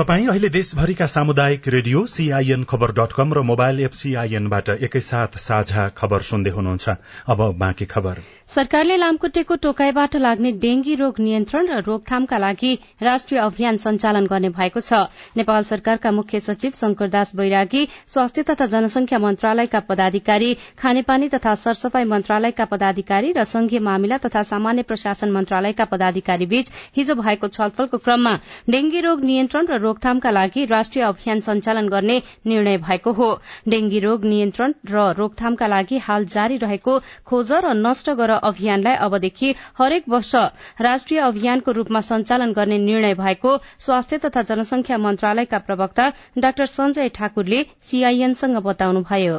तपाई 0.00 0.26
अहिले 0.26 0.48
देशभरिका 0.48 1.06
सामुदायिक 1.06 1.66
radio 1.68 2.04
CIN 2.08 2.62
Khabar 2.64 2.92
dot 2.98 3.12
com 3.12 3.32
र 3.34 3.40
मोबाइल 3.44 3.80
एप 3.80 3.92
सीआईएनबाट 3.92 4.68
एकैसाथ 4.80 5.36
साझा 5.38 5.82
खबर 5.96 6.20
सुन्दै 6.24 6.50
हुनुहुन्छ। 6.50 6.88
अब 7.28 7.40
बाँकी 7.60 7.84
खबर। 7.84 8.22
सरकारले 8.48 8.96
लामखुट्टेको 8.96 9.56
टोकाईबाट 9.56 10.16
लाग्ने 10.16 10.52
डेंगी 10.62 10.94
रोग 10.94 11.20
नियन्त्रण 11.20 11.68
र 11.68 11.80
रोकथामका 11.84 12.38
लागि 12.38 12.72
राष्ट्रिय 13.02 13.40
अभियान 13.40 13.76
सञ्चालन 13.76 14.26
गर्ने 14.26 14.48
भएको 14.56 14.80
छ। 14.80 15.02
नेपाल 15.36 15.62
सरकारका 15.64 16.10
मुख्य 16.10 16.40
सचिव 16.40 16.72
शंकरदास 16.80 17.34
बैरागी 17.36 17.84
स्वास्थ्य 18.08 18.42
तथा 18.50 18.66
जनसंख्या 18.72 19.18
मन्त्रालयका 19.18 19.80
पदाधिकारी 19.90 20.50
खानेपानी 20.80 21.28
तथा 21.28 21.54
सरसफाई 21.64 22.04
मन्त्रालयका 22.14 22.64
पदाधिकारी 22.72 23.34
र 23.36 23.44
संघीय 23.52 23.84
मामिला 23.90 24.18
तथा 24.24 24.42
सामान्य 24.54 24.88
प्रशासन 24.88 25.36
मन्त्रालयका 25.36 25.84
पदाधिकारी 25.92 26.46
बीच 26.46 26.72
हिजो 26.96 27.20
भएको 27.20 27.48
छलफलको 27.50 27.98
क्रममा 28.00 28.34
डेंगी 28.70 29.00
रोग 29.02 29.24
नियन्त्रण 29.24 29.66
र 29.66 29.89
रोकथामका 29.90 30.30
लागि 30.30 30.64
राष्ट्रिय 30.66 31.04
अभियान 31.04 31.40
सञ्चालन 31.42 31.88
गर्ने 31.88 32.20
निर्णय 32.46 32.78
भएको 32.80 33.12
हो। 33.12 33.28
डेंगी 33.68 34.00
रोग 34.00 34.24
नियन्त्रण 34.24 34.74
र 34.90 35.06
रोकथामका 35.18 35.66
लागि 35.66 35.98
हाल 36.00 36.24
जारी 36.34 36.56
रहेको 36.58 36.98
खोज 37.26 37.52
र 37.64 37.72
नष्ट 37.76 38.10
गर 38.18 38.30
अभियानलाई 38.42 38.96
अबदेखि 39.06 39.54
हरेक 39.78 40.08
वर्ष 40.08 40.34
राष्ट्रिय 40.80 41.20
अभियानको 41.20 41.72
रूपमा 41.72 42.00
सञ्चालन 42.08 42.52
गर्ने 42.52 42.78
निर्णय 42.80 43.14
भएको 43.16 43.56
स्वास्थ्य 43.78 44.18
तथा 44.18 44.42
जनसंख्या 44.50 44.98
मन्त्रालयका 44.98 45.58
प्रवक्ता 45.66 46.08
डाक्टर 46.38 46.66
सञ्जय 46.68 47.08
ठाकुरले 47.16 47.62
सीआईएनसँग 47.82 48.56
बताउनुभयो। 48.64 49.36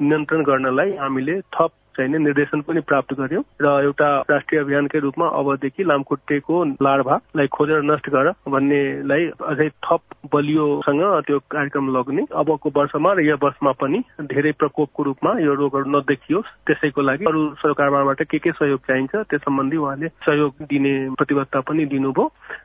नियन्त्रण 0.00 0.42
गर्नलाई 0.42 0.90
हामीले 0.96 1.40
थप 1.54 1.72
चाहिने 1.96 2.18
निर्देशन 2.18 2.60
पनि 2.68 2.80
प्राप्त 2.88 3.14
गर्यौं 3.20 3.42
र 3.62 3.66
एउटा 3.84 4.08
राष्ट्रिय 4.30 4.60
अभियानकै 4.60 4.98
रूपमा 4.98 5.26
अबदेखि 5.40 5.84
लामखुट्टेको 5.84 6.64
लार्भालाई 6.82 7.46
खोजेर 7.56 7.82
नष्ट 7.90 8.10
गर 8.10 8.30
भन्नेलाई 8.48 9.26
अझै 9.50 9.68
थप 9.84 10.00
बलियोसँग 10.34 11.02
त्यो 11.26 11.38
कार्यक्रम 11.50 11.90
लग्ने। 11.96 12.22
अबको 12.36 12.70
वर्षमा 12.76 13.12
र 13.12 13.20
यो 13.24 13.36
वर्षमा 13.42 13.72
पनि 13.80 13.98
धेरै 14.32 14.52
प्रकोपको 14.60 15.02
रूपमा 15.02 15.30
यो 15.40 15.54
रोगहरू 15.54 15.90
नदेखियोस् 15.90 16.54
त्यसैको 16.66 17.02
लागि 17.02 17.24
अरू 17.26 17.42
सरकारबाट 17.62 18.22
के 18.30 18.38
के 18.38 18.50
सहयोग 18.52 18.80
चाहिन्छ 18.86 19.14
त्यस 19.30 19.40
सम्बन्धी 19.46 19.76
उहाँले 19.76 20.08
सहयोग 20.26 20.66
दिने 20.70 20.94
प्रतिबद्धता 21.16 21.60
पनि 21.68 21.84
दिनुभयो 21.86 22.24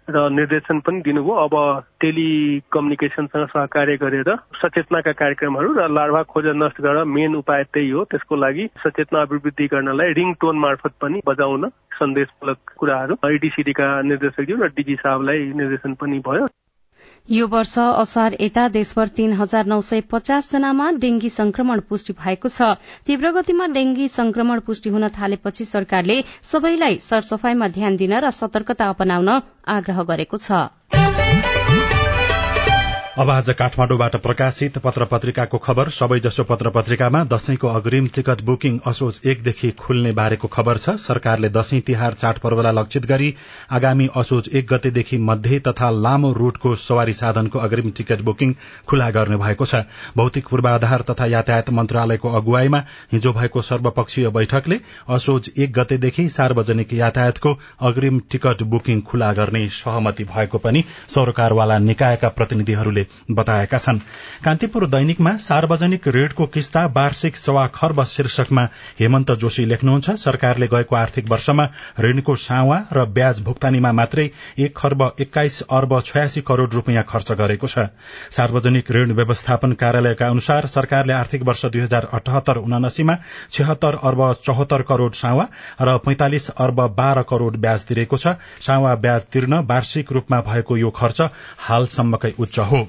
र 0.09 0.29
निर्देशन 0.31 0.79
पनि 0.85 1.01
दिनुभयो। 1.01 1.35
अब 1.45 1.55
टेलिकम्युनिकेसनसँग 2.01 3.45
सहकार्य 3.47 3.97
गरेर 4.03 4.29
सचेतनाका 4.61 5.11
कार्यक्रमहरू 5.21 5.73
र 5.73 5.87
लार्भा 5.87 6.21
खोजेर 6.31 6.55
नष्ट 6.55 6.81
गरेर 6.81 7.03
मेन 7.05 7.35
उपाय 7.35 7.63
त्यही 7.73 7.89
हो। 7.89 8.03
त्यसको 8.11 8.35
लागि 8.35 8.67
सचेतना 8.83 9.20
अभिवृद्धि 9.21 9.67
गर्नलाई 9.67 10.13
रिङ 10.13 10.33
टोन 10.41 10.59
मार्फत 10.59 10.93
पनि 11.01 11.21
बजाउन 11.27 11.69
सन्देशमूलक 11.99 12.73
कुराहरू 12.77 13.15
आइडिसिडीका 13.25 13.87
निर्देशकज्यू 14.09 14.57
र 14.57 14.67
डिजी 14.75 14.95
साहबलाई 14.95 15.45
निर्देशन 15.61 15.93
पनि 16.01 16.19
भयो। 16.27 16.47
यो 17.29 17.47
वर्ष 17.47 17.77
असार 17.79 18.35
यता 18.41 18.67
देशभर 18.69 19.07
तीन 19.17 19.33
हजार 19.33 19.65
नौ 19.65 19.79
सय 19.81 20.01
पचास 20.11 20.51
जनामा 20.51 20.89
डेंगी 21.01 21.29
संक्रमण 21.29 21.79
पुष्टि 21.89 22.13
भएको 22.13 22.49
छ। 22.49 22.69
तीव्र 23.07 23.31
गतिमा 23.31 23.67
डेंगी 23.77 24.07
संक्रमण 24.09 24.59
पुष्टि 24.65 24.89
हुन 24.89 25.07
थालेपछि 25.19 25.65
सरकारले 25.65 26.21
सबैलाई 26.51 26.97
सरसफाईमा 27.01 27.67
ध्यान 27.77 27.95
दिन 27.97 28.19
र 28.19 28.31
सतर्कता 28.33 28.89
अपनाउन 28.89 29.29
आग्रह 29.77 30.03
गरेको 30.03 30.37
छ। 30.37 31.00
अब 33.21 33.29
आज 33.29 33.49
काठमाडौँबाट 33.49 34.15
प्रकाशित 34.17 34.77
पत्र 34.77 35.05
पत्रिकाको 35.05 35.57
खबर। 35.57 35.89
सबैजसो 35.89 36.43
पत्र 36.43 36.69
पत्रिकामा 36.75 37.23
दशैंको 37.23 37.67
अग्रिम 37.69 38.05
टिकट 38.15 38.41
बुकिङ 38.41 38.79
असोज 38.87 39.19
एकदेखि 39.25 39.69
खुल्ने 39.79 40.11
बारेको 40.11 40.47
खबर 40.47 40.77
छ। 40.77 40.95
सरकारले 40.99 41.49
दशैं 41.49 41.81
तिहार 41.81 42.13
चाडपर्वलाई 42.13 42.73
लक्षित 42.73 43.05
गरी 43.05 43.33
आगामी 43.71 44.07
असोज 44.17 44.49
एक 44.51 44.67
गतेदेखि 44.67 45.17
मध्य 45.19 45.59
तथा 45.67 45.89
लामो 45.97 46.31
रूटको 46.33 46.75
सवारी 46.77 47.13
साधनको 47.13 47.59
अग्रिम 47.59 47.91
टिकट 47.91 48.21
बुकिङ 48.23 48.55
खुला 48.87 49.09
गर्ने 49.11 49.37
भएको 49.37 49.65
छ। 49.65 49.83
भौतिक 50.17 50.47
पूर्वाधार 50.47 51.01
तथा 51.09 51.25
यातायात 51.27 51.69
मन्त्रालयको 51.71 52.33
अगुवाईमा 52.41 52.83
हिजो 53.13 53.33
भएको 53.33 53.61
सर्वपक्षीय 53.61 54.29
बैठकले 54.31 54.79
असोज 55.11 55.51
एक 55.57 55.73
गतेदेखि 55.73 56.27
सार्वजनिक 56.31 56.93
यातायातको 56.95 57.57
अग्रिम 57.83 58.19
टिकट 58.31 58.63
बुकिङ 58.73 59.01
खुला 59.03 59.31
गर्ने 59.35 59.67
सहमति 59.77 60.23
भएको 60.33 60.65
पनि 60.67 60.83
सरकारवाला 61.09 61.79
निकायका 61.87 62.35
प्रतिनिधिहरूले 62.39 63.07
बताएका 63.31 63.77
छन्। 63.77 63.99
कान्तिपुर 64.43 64.85
दैनिकमा 64.87 65.35
सार्वजनिक 65.39 66.07
ऋणको 66.07 66.45
किस्ता 66.47 66.85
वार्षिक 66.95 67.37
सवा 67.37 67.65
खर्ब 67.75 68.03
शीर्षकमा 68.05 68.63
हेमन्त 68.99 69.31
जोशी 69.41 69.65
लेख्नुहुन्छ 69.65 70.09
सरकारले 70.19 70.67
गएको 70.67 70.95
आर्थिक 70.95 71.29
वर्षमा 71.31 71.67
ऋणको 71.99 72.35
सावा 72.37 72.77
र 72.93 73.05
ब्याज 73.11 73.41
भुक्तानीमा 73.43 73.91
मात्रै 73.91 74.29
एक 74.59 74.77
खर्ब 74.77 75.03
एक्काइस 75.19 75.61
अर्ब 75.71 75.99
छयासी 76.01 76.41
करोड़ 76.41 76.69
रूपियाँ 76.71 77.03
खर्च 77.09 77.31
गरेको 77.33 77.67
छ। 77.67 77.87
सार्वजनिक 78.31 78.91
ऋण 78.91 79.11
व्यवस्थापन 79.13 79.73
कार्यालयका 79.81 80.27
अनुसार 80.27 80.65
सरकारले 80.67 81.13
आर्थिक 81.13 81.43
वर्ष 81.43 81.65
दुई 81.67 81.81
हजार 81.81 82.07
अठहत्तर 82.13 82.57
उनासीमा 82.59 83.17
छिहत्तर 83.51 83.99
अर्ब 84.03 84.21
चौहत्तर 84.43 84.81
करोड़ 84.83 85.11
सावा 85.15 85.47
र 85.81 85.97
पैंतालिस 86.05 86.49
अर्ब 86.51 86.81
बाह्र 86.97 87.21
करोड़ 87.29 87.55
ब्याज 87.57 87.85
तिरेको 87.85 88.17
छ। 88.17 88.35
सावा 88.61 88.95
ब्याज 88.97 89.25
तिर्न 89.33 89.53
वार्षिक 89.65 90.11
रूपमा 90.11 90.41
भएको 90.43 90.77
यो 90.77 90.89
खर्च 90.91 91.21
हालसम्मकै 91.59 92.33
उच्च 92.39 92.59
हो। 92.61 92.87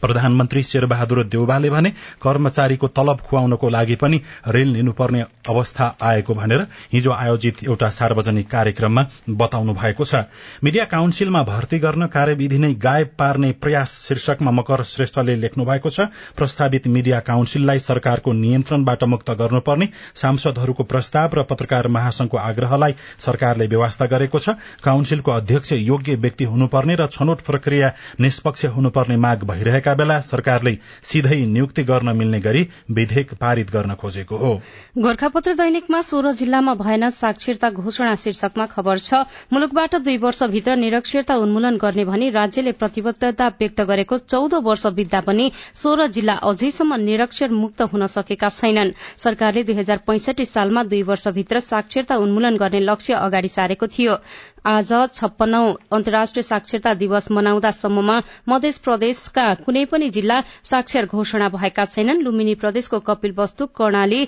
प्रधानमन्त्री 0.00 0.62
शेरबहादुर 0.62 1.22
देउवाले 1.26 1.70
भने 1.70 1.90
कर्मचारीको 2.22 2.88
तलब 2.90 3.20
खुवाउनको 3.20 3.68
लागि 3.70 3.94
पनि 3.96 4.20
ऋण 4.48 4.68
लिनुपर्ने 4.68 5.20
अवस्था 5.48 5.94
आएको 6.02 6.34
भनेर 6.34 6.66
हिजो 6.92 7.12
आयोजित 7.12 7.62
एउटा 7.64 7.88
सार्वजनिक 7.90 8.50
कार्यक्रममा 8.50 9.06
बताउनु 9.30 9.74
भएको 9.74 10.04
छ। 10.04 10.24
मिडिया 10.64 10.84
काउन्सिलमा 10.84 11.42
भर्ती 11.44 11.78
गर्न 11.78 12.06
कार्यविधि 12.08 12.58
नै 12.58 12.72
गायब 12.80 13.10
पार्ने 13.18 13.52
प्रयास 13.62 13.92
शीर्षकमा 14.08 14.50
मकर 14.50 14.82
श्रेष्ठले 14.84 15.36
लेख्नु 15.36 15.64
भएको 15.64 15.90
छ 15.90 16.08
प्रस्तावित 16.36 16.86
मिडिया 16.88 17.20
काउन्सिललाई 17.20 17.78
सरकारको 17.80 18.32
नियन्त्रणबाट 18.34 19.04
मुक्त 19.04 19.30
गर्नुपर्ने 19.40 19.88
सांसदहरूको 20.14 20.82
प्रस्ताव 20.84 21.34
र 21.34 21.42
पत्रकार 21.44 21.88
महासंघको 21.88 22.38
आग्रहलाई 22.38 22.94
सरकारले 23.18 23.66
व्यवस्था 23.66 24.06
गरेको 24.06 24.38
छ। 24.38 24.56
काउन्सिलको 24.84 25.30
अध्यक्ष 25.30 25.72
योग्य 25.72 26.14
व्यक्ति 26.16 26.44
हुनुपर्ने 26.44 26.94
र 26.96 27.06
छनौट 27.08 27.40
प्रक्रिया 27.46 27.92
निष्पक्ष 28.20 28.64
हुनुपर्ने 28.74 29.16
माग 29.18 29.44
भइरहेको 29.44 29.83
भएका 29.84 29.94
बेला 29.94 30.20
सरकारले 30.22 30.76
सिधै 31.04 31.36
नियुक्ति 31.46 31.82
गर्न 31.84 32.16
मिल्ने 32.16 32.40
गरी 32.40 32.62
विधेयक 32.90 33.34
पारित 33.36 33.70
गर्न 33.70 33.94
खोजेको 33.94 34.36
हो। 34.36 34.52
गोर्खापत्र 34.96 35.54
दैनिकमा 35.54 36.00
सोह्र 36.02 36.32
जिल्लामा 36.34 36.74
भएन 36.74 37.10
साक्षरता 37.12 37.70
घोषणा 37.70 38.14
शीर्षकमा 38.16 38.66
खबर 38.66 38.98
छ 38.98 39.28
मुलुकबाट 39.52 39.94
दुई 40.00 40.16
वर्षभित्र 40.16 40.76
निरक्षरता 40.76 41.36
उन्मूलन 41.36 41.76
गर्ने 41.76 42.04
भनी 42.04 42.30
राज्यले 42.32 42.72
प्रतिबद्धता 42.74 43.48
व्यक्त 43.60 43.80
गरेको 43.82 44.18
चौध 44.24 44.54
वर्ष 44.64 44.86
बित्दा 44.96 45.20
पनि 45.20 45.50
सोह्र 45.74 46.06
जिल्ला 46.08 46.34
अझैसम्म 46.42 47.00
निरक्षर 47.04 47.50
मुक्त 47.52 47.82
हुन 47.92 48.06
सकेका 48.08 48.48
छैनन्। 48.50 48.94
सरकारले 49.18 49.62
दुई 49.64 49.74
हजार 49.74 50.00
पैंसठी 50.06 50.44
सालमा 50.46 50.82
दुई 50.84 51.02
वर्षभित्र 51.04 51.60
साक्षरता 51.60 52.16
उन्मूलन 52.16 52.56
गर्ने 52.56 52.80
लक्ष्य 52.80 53.14
अगाडि 53.20 53.48
सारेको 53.50 53.86
थियो। 53.88 54.16
आज 54.64 54.92
छप्पनौ 55.12 55.58
अन्तर्राष्ट्रिय 55.92 56.42
साक्षरता 56.42 56.92
दिवस 56.94 57.30
मनाउँदासम्ममा 57.30 58.14
मध्य 58.48 58.70
प्रदेशका 58.84 59.44
कुनै 59.64 59.84
पनि 59.86 60.08
जिल्ला 60.10 60.40
साक्षर 60.64 61.06
घोषणा 61.12 61.48
भएका 61.50 61.84
छैनन्। 61.86 62.22
लुम्बिनी 62.24 62.54
प्रदेशको 62.62 63.00
कपिल 63.04 63.34
वस्तु 63.38 63.66
कर्णाली 63.76 64.22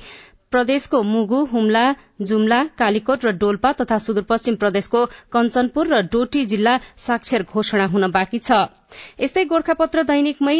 प्रदेशको 0.53 1.03
मुगु 1.03 1.39
हुम्ला 1.53 1.85
जुम्ला 2.29 2.59
कालीकोट 2.79 3.25
र 3.27 3.31
डोल्पा 3.39 3.71
तथा 3.79 3.97
सुदूरपश्चिम 4.03 4.57
प्रदेशको 4.57 5.01
कञ्चनपुर 5.37 5.89
र 5.93 6.01
डोटी 6.13 6.45
जिल्ला 6.53 6.75
साक्षर 7.07 7.43
घोषणा 7.53 7.87
हुन 7.95 8.11
बाँकी 8.13 8.39
छ। 8.39 8.61
यस्तै 9.21 9.45
गोर्खापत्र 9.53 10.03
दैनिकमै 10.11 10.55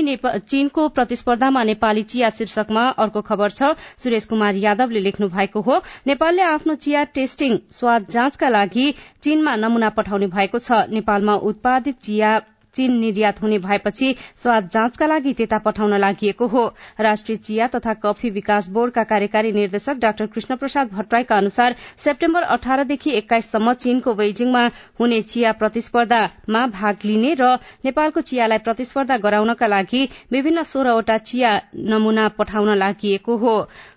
चीनको 0.53 0.89
प्रतिस्पर्धामा 0.97 1.63
नेपाली 1.71 2.03
चिया 2.13 2.31
शीर्षकमा 2.39 2.85
अर्को 3.05 3.23
खबर 3.31 3.51
छ। 3.51 3.71
सुरेश 4.03 4.27
कुमार 4.33 4.61
यादवले 4.65 5.01
लेख्नु 5.07 5.29
भएको 5.37 5.61
हो 5.69 5.79
नेपालले 6.07 6.43
आफ्नो 6.49 6.75
चिया 6.87 7.05
टेस्टिङ 7.17 7.57
स्वाद 7.79 8.11
जाँचका 8.11 8.49
लागि 8.59 8.87
चीनमा 9.23 9.57
नमूना 9.63 9.95
पठाउने 9.97 10.27
भएको 10.35 10.59
छ। 10.59 10.83
नेपालमा 10.93 11.35
उत्पादित 11.53 12.03
चिया 12.03 12.35
चीन 12.77 12.99
निर्यात 12.99 13.43
हुने 13.43 13.59
भएपछि 13.59 14.15
स्वाद 14.37 14.69
जाँचका 14.73 15.07
लागि 15.07 15.33
त्यता 15.35 15.59
पठाउन 15.67 15.97
लागि 15.99 16.33
हो। 16.43 16.67
राष्ट्रिय 17.01 17.37
चिया 17.39 17.67
तथा 17.69 17.95
कफी 17.97 18.31
विकास 18.31 18.69
बोर्डका 18.71 19.05
कार्यकारी 19.07 19.53
निर्देशक 19.53 19.97
डाक्टर 19.99 20.27
कृष्ण 20.27 20.57
प्रसाद 20.57 20.93
भट्टराईका 20.93 21.37
अनुसार 21.37 21.75
सेप्टेम्बर 21.99 22.43
अठारदेखि 22.55 23.11
एक्काइससम्म 23.13 23.73
चीनको 23.77 24.15
बेजिङमा 24.15 24.65
हुने 25.01 25.21
चिया 25.25 25.53
प्रतिस्पर्धामा 25.61 26.67
भाग 26.69 26.97
लिने 27.05 27.35
र 27.41 27.53
नेपालको 27.85 28.21
चियालाई 28.23 28.59
प्रतिस्पर्धा 28.67 29.17
गराउनका 29.19 29.67
लागि 29.67 30.09
विभिन्न 30.33 30.63
सोह्रवटा 30.65 31.19
चिया 31.21 31.61
नमूना 31.87 32.29
पठाउन 32.39 32.75
लागि 32.77 33.15
हो। 33.27 33.55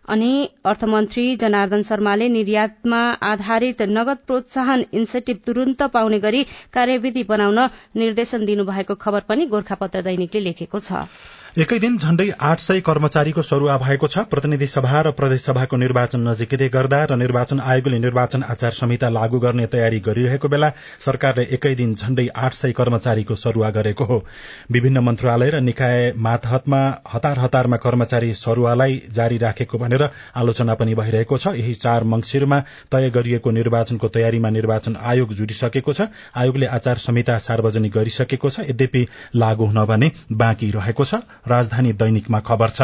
अनि 0.10 0.32
अर्थमन्त्री 0.66 1.26
जनार्दन 1.38 1.84
शर्माले 1.84 2.30
निर्यातमा 2.30 3.02
आधारित 3.24 3.82
नगद 3.90 4.18
प्रोत्साहन 4.28 4.86
इन्सेन्टिभ 4.94 5.42
तुरन्त 5.46 5.84
पाउने 5.94 6.20
गरी 6.20 6.44
कार्यविधि 6.74 7.24
बनाउन 7.30 7.60
निर्देशन 7.98 8.46
दिनुभएको 8.46 8.96
खबर 9.02 9.30
पनि 9.30 9.46
गोर्खापत्र 9.48 10.02
दैनिकले 10.04 10.40
लेखेको 10.42 10.80
छ। 10.82 11.06
एकै 11.58 11.78
दिन 11.80 11.98
झण्डै 11.98 12.26
आठ 12.48 12.60
सय 12.62 12.80
कर्मचारीको 12.88 13.42
सरूवा 13.42 13.78
भएको 13.78 14.08
छ। 14.08 14.24
प्रतिनिधि 14.32 14.66
सभा 14.68 15.00
र 15.02 15.12
प्रदेशसभाको 15.12 15.78
निर्वाचन 15.78 16.22
नजिकै 16.28 16.68
गर्दा 16.70 17.00
र 17.04 17.16
निर्वाचन 17.18 17.60
आयोगले 17.62 18.00
निर्वाचन 18.00 18.44
आचार 18.46 18.72
संहिता 18.72 19.10
लागू 19.10 19.40
गर्ने 19.40 19.66
तयारी 19.68 20.00
गरिरहेको 20.00 20.48
बेला 20.48 20.70
सरकारले 21.06 21.46
एकै 21.52 21.74
दिन 21.76 21.96
झण्डै 21.96 22.28
आठ 22.38 22.54
सय 22.54 22.72
कर्मचारीको 22.80 23.36
सरूवा 23.36 23.70
गरेको 23.72 24.06
हो। 24.06 24.18
विभिन्न 24.72 25.04
मन्त्रालय 25.04 25.50
र 25.50 25.62
निकाय 25.62 26.12
मातहतमा 26.28 26.82
हतार 27.14 27.40
हतारमा 27.40 27.78
कर्मचारी 27.80 28.34
सरूवालाई 28.36 29.02
जारी 29.12 29.38
राखेको 29.40 29.78
भनेर 29.80 29.99
आलोचना 30.02 30.74
पनि 30.74 30.96
भइरहेको 30.96 31.38
छ। 31.38 31.48
यही 31.56 31.74
चार 31.76 32.04
मंगिरमा 32.06 32.60
तय 32.92 33.10
गरिएको 33.10 33.52
निर्वाचनको 33.52 34.08
तयारीमा 34.08 34.50
निर्वाचन 34.50 34.96
आयोग 34.96 35.34
जुटिसकेको 35.34 35.94
छ। 35.94 36.08
आयोगले 36.36 36.66
आचार 36.68 36.98
संहिता 36.98 37.38
सार्वजनिक 37.40 37.92
गरिसकेको 37.92 38.50
छ। 38.50 38.60
यद्यपि 38.70 39.06
लागू 39.36 39.66
हुन 39.66 39.86
भने 39.86 40.12
बाँकी 40.32 40.72
रहेको 40.72 41.06
छ। 41.06 41.22
राजधानी 41.48 41.94
दैनिकमा 41.94 42.40
खबर 42.40 42.70
छ। 42.70 42.82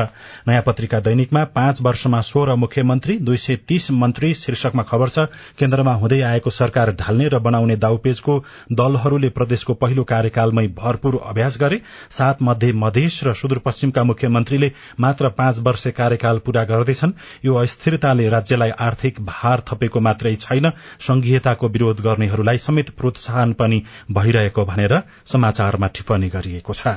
नयाँ 0.48 0.64
पत्रिका 0.66 1.00
दैनिकमा 1.00 1.44
पाँच 1.56 1.82
वर्षमा 1.82 2.22
सोह्र 2.22 2.56
मुख्यमन्त्री 2.56 3.18
दुई 3.20 3.38
सय 3.38 3.56
तीस 3.68 3.92
मन्त्री 3.94 4.34
शीर्षकमा 4.36 4.84
खबर 4.84 5.10
छ। 5.10 5.28
केन्द्रमा 5.60 5.94
हुँदै 5.96 6.22
आएको 6.22 6.50
सरकार 6.50 6.92
ढाल्ने 6.96 7.28
र 7.28 7.40
बनाउने 7.40 7.76
दाउपेजको 7.78 8.38
दलहरूले 8.72 9.30
प्रदेशको 9.30 9.74
पहिलो 9.76 10.04
कार्यकालमै 10.04 10.68
भरपूर 10.76 11.20
अभ्यास 11.26 11.58
गरे। 11.62 11.82
सात 12.12 12.42
मध्ये 12.42 12.72
मधेस 12.76 13.20
र 13.24 13.34
सुदूरपश्चिमका 13.34 14.04
मुख्यमन्त्रीले 14.04 14.72
मात्र 15.00 15.30
पाँच 15.30 15.60
वर्ष 15.60 15.88
कार्यकाल 15.88 16.38
पूरा 16.40 16.64
गर्दैछन् 17.06 17.46
यो 17.46 17.56
अस्थिरताले 17.56 18.30
राज्यलाई 18.30 18.70
आर्थिक 18.70 19.20
भार 19.22 19.60
थपेको 19.60 20.00
मात्रै 20.00 20.36
छैन। 20.36 20.70
संघीयताको 21.00 21.68
विरोध 21.68 22.02
गर्नेहरूलाई 22.02 22.58
समेत 22.58 22.90
प्रोत्साहन 22.90 23.54
पनि 23.54 23.84
भइरहेको 24.12 24.66
भनेर 24.66 24.94
समाचारमा 25.26 25.88
टिप्पणी 25.88 26.30
गरिएको 26.30 26.74
छ। 26.74 26.88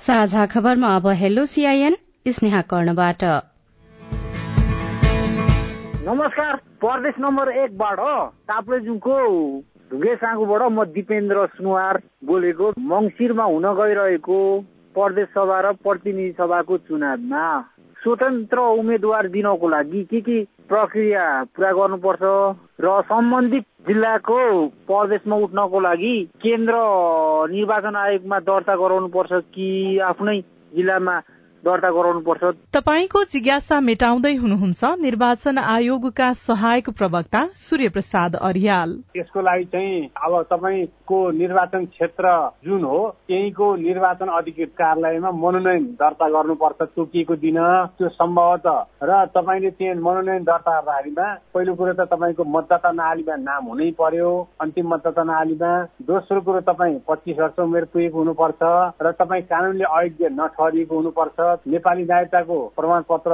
साझा 0.00 0.46
खबरमा 0.46 0.96
अब 0.96 1.06
हेलो 1.06 1.46
सीआईएन 1.46 1.96
स्नेहा 2.28 2.60
कर्णबाट। 2.60 3.24
नमस्कार 6.04 6.56
प्रदेश 6.56 7.14
नम्बर 7.20 7.48
एकबाट 7.48 7.98
ताप्लेजुङको 8.48 9.16
ढुङ्गे 9.90 10.14
साँगुबाट 10.16 10.62
म 10.62 10.84
दिपेन्द्र 10.84 11.46
सुनुवार 11.46 12.02
बोलेको। 12.24 12.72
मङ्सिरमा 12.78 13.44
हुन 13.44 13.66
गइरहेको 13.74 14.64
प्रदेश 14.94 15.28
सभा 15.28 15.60
र 15.60 15.72
प्रतिनिधि 15.82 16.32
सभाको 16.32 16.76
चुनावमा 16.86 17.44
स्वतन्त्र 17.98 18.58
उम्मेद्वार 18.78 19.28
दिनको 19.28 19.68
लागि 19.68 20.02
के 20.04 20.20
के 20.20 20.42
प्रक्रिया 20.68 21.24
पुरा 21.52 21.70
गर्नुपर्छ 21.72 22.22
र 22.80 23.00
सम्बन्धित 23.04 23.64
जिल्लाको 23.88 24.38
प्रदेशमा 24.88 25.36
उठ्नको 25.44 25.80
लागि 25.80 26.14
केन्द्र 26.42 26.74
निर्वाचन 27.50 27.96
आयोगमा 27.96 28.38
दर्ता 28.42 28.76
गराउनुपर्छ 28.76 29.32
कि 29.54 29.68
आफ्नै 30.08 30.38
जिल्लामा 30.72 31.16
दर्ता 31.64 31.90
गराउनुपर्छ। 31.90 32.42
तपाईँको 32.72 33.22
जिज्ञासा 33.32 33.80
मेटाउँदै 33.80 34.34
हुनुहुन्छ 34.34 34.84
निर्वाचन 35.00 35.58
आयोगका 35.58 36.32
सहायक 36.40 36.88
प्रवक्ता 36.98 37.40
सूर्य 37.54 37.88
प्रसाद 37.88 38.36
अरियाल। 38.40 38.90
यसको 39.16 39.40
लागि 39.40 39.64
चाहिँ 39.72 40.08
अब 40.24 40.40
तपाईँको 40.52 41.18
निर्वाचन 41.32 41.84
क्षेत्र 41.86 42.32
जुन 42.64 42.84
हो 42.84 43.00
त्यहीको 43.28 43.74
निर्वाचन 43.76 44.28
अधिकृत 44.38 44.72
कार्यालयमा 44.78 45.30
मनोनयन 45.40 45.84
दर्ता 46.00 46.28
गर्नुपर्छ 46.28 46.82
तोकिएको 46.96 47.36
दिन। 47.36 47.58
त्यो 47.98 48.08
सम्भवतः 48.10 48.78
र 49.04 49.24
तपाईँले 49.36 49.70
त्यहाँ 49.70 50.00
मनोनयन 50.00 50.42
दर्ता 50.44 50.80
गर्दाखेरिमा 50.80 51.28
पहिलो 51.54 51.74
कुरो 51.74 51.92
त 51.92 52.08
तपाईँको 52.08 52.44
मतदाता 52.46 52.90
नालीमा 52.92 53.36
नाम 53.38 53.64
हुनै 53.68 53.90
पर्यो। 54.00 54.32
अन्तिम 54.60 54.88
मतदाता 54.94 55.22
नालीमा 55.24 55.72
दोस्रो 56.08 56.40
कुरो 56.40 56.60
तपाईँ 56.64 56.98
पच्चिस 57.08 57.38
वर्ष 57.38 57.58
उमेर 57.60 57.84
पुगेको 57.92 58.18
हुनुपर्छ 58.18 58.62
र 59.02 59.12
तपाईँ 59.20 59.42
कानुनले 59.52 59.84
अयोग्य 59.90 60.28
नठहरिएको 60.40 60.96
हुनुपर्छ। 60.96 61.48
नेपाली 61.66 62.04
नागरिकताको 62.04 62.56
प्रमाण 62.76 63.02
पत्र 63.08 63.32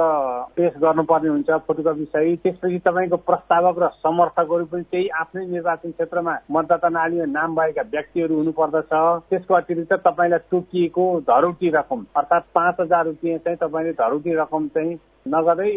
पेश 0.55 0.73
गर्नुपर्ने 0.77 1.29
हुन्छ 1.29 1.49
फोटोकपी 1.67 2.05
सहित 2.05 2.39
त्यसपछि 2.43 2.79
तपाईँको 2.79 3.17
प्रस्तावक 3.17 3.79
र 3.79 3.87
समर्थकहरू 4.03 4.65
पनि 4.65 4.83
त्यही 4.91 5.07
आफ्नै 5.21 5.45
निर्वाचन 5.45 5.91
क्षेत्रमा 5.91 6.37
मतदाता 6.51 6.89
नालीमा 6.89 7.25
नाम 7.31 7.55
भएका 7.55 7.81
व्यक्तिहरू 7.91 8.35
हुनुपर्दछ। 8.35 8.93
त्यसको 9.29 9.53
अतिरिक्त 9.53 9.93
तपाईँलाई 10.05 10.39
तोकिएको 10.51 11.05
धरौटी 11.27 11.69
रकम 11.69 12.05
अर्थात् 12.15 12.53
पाँच 12.53 12.75
हजार 12.79 13.05
रुपियाँ 13.05 13.37
चाहिँ 13.37 13.57
तपाईँले 13.57 13.91
धरौटी 13.93 14.35
रकम 14.35 14.67
चाहिँ 14.67 14.95
नगदै 15.33 15.71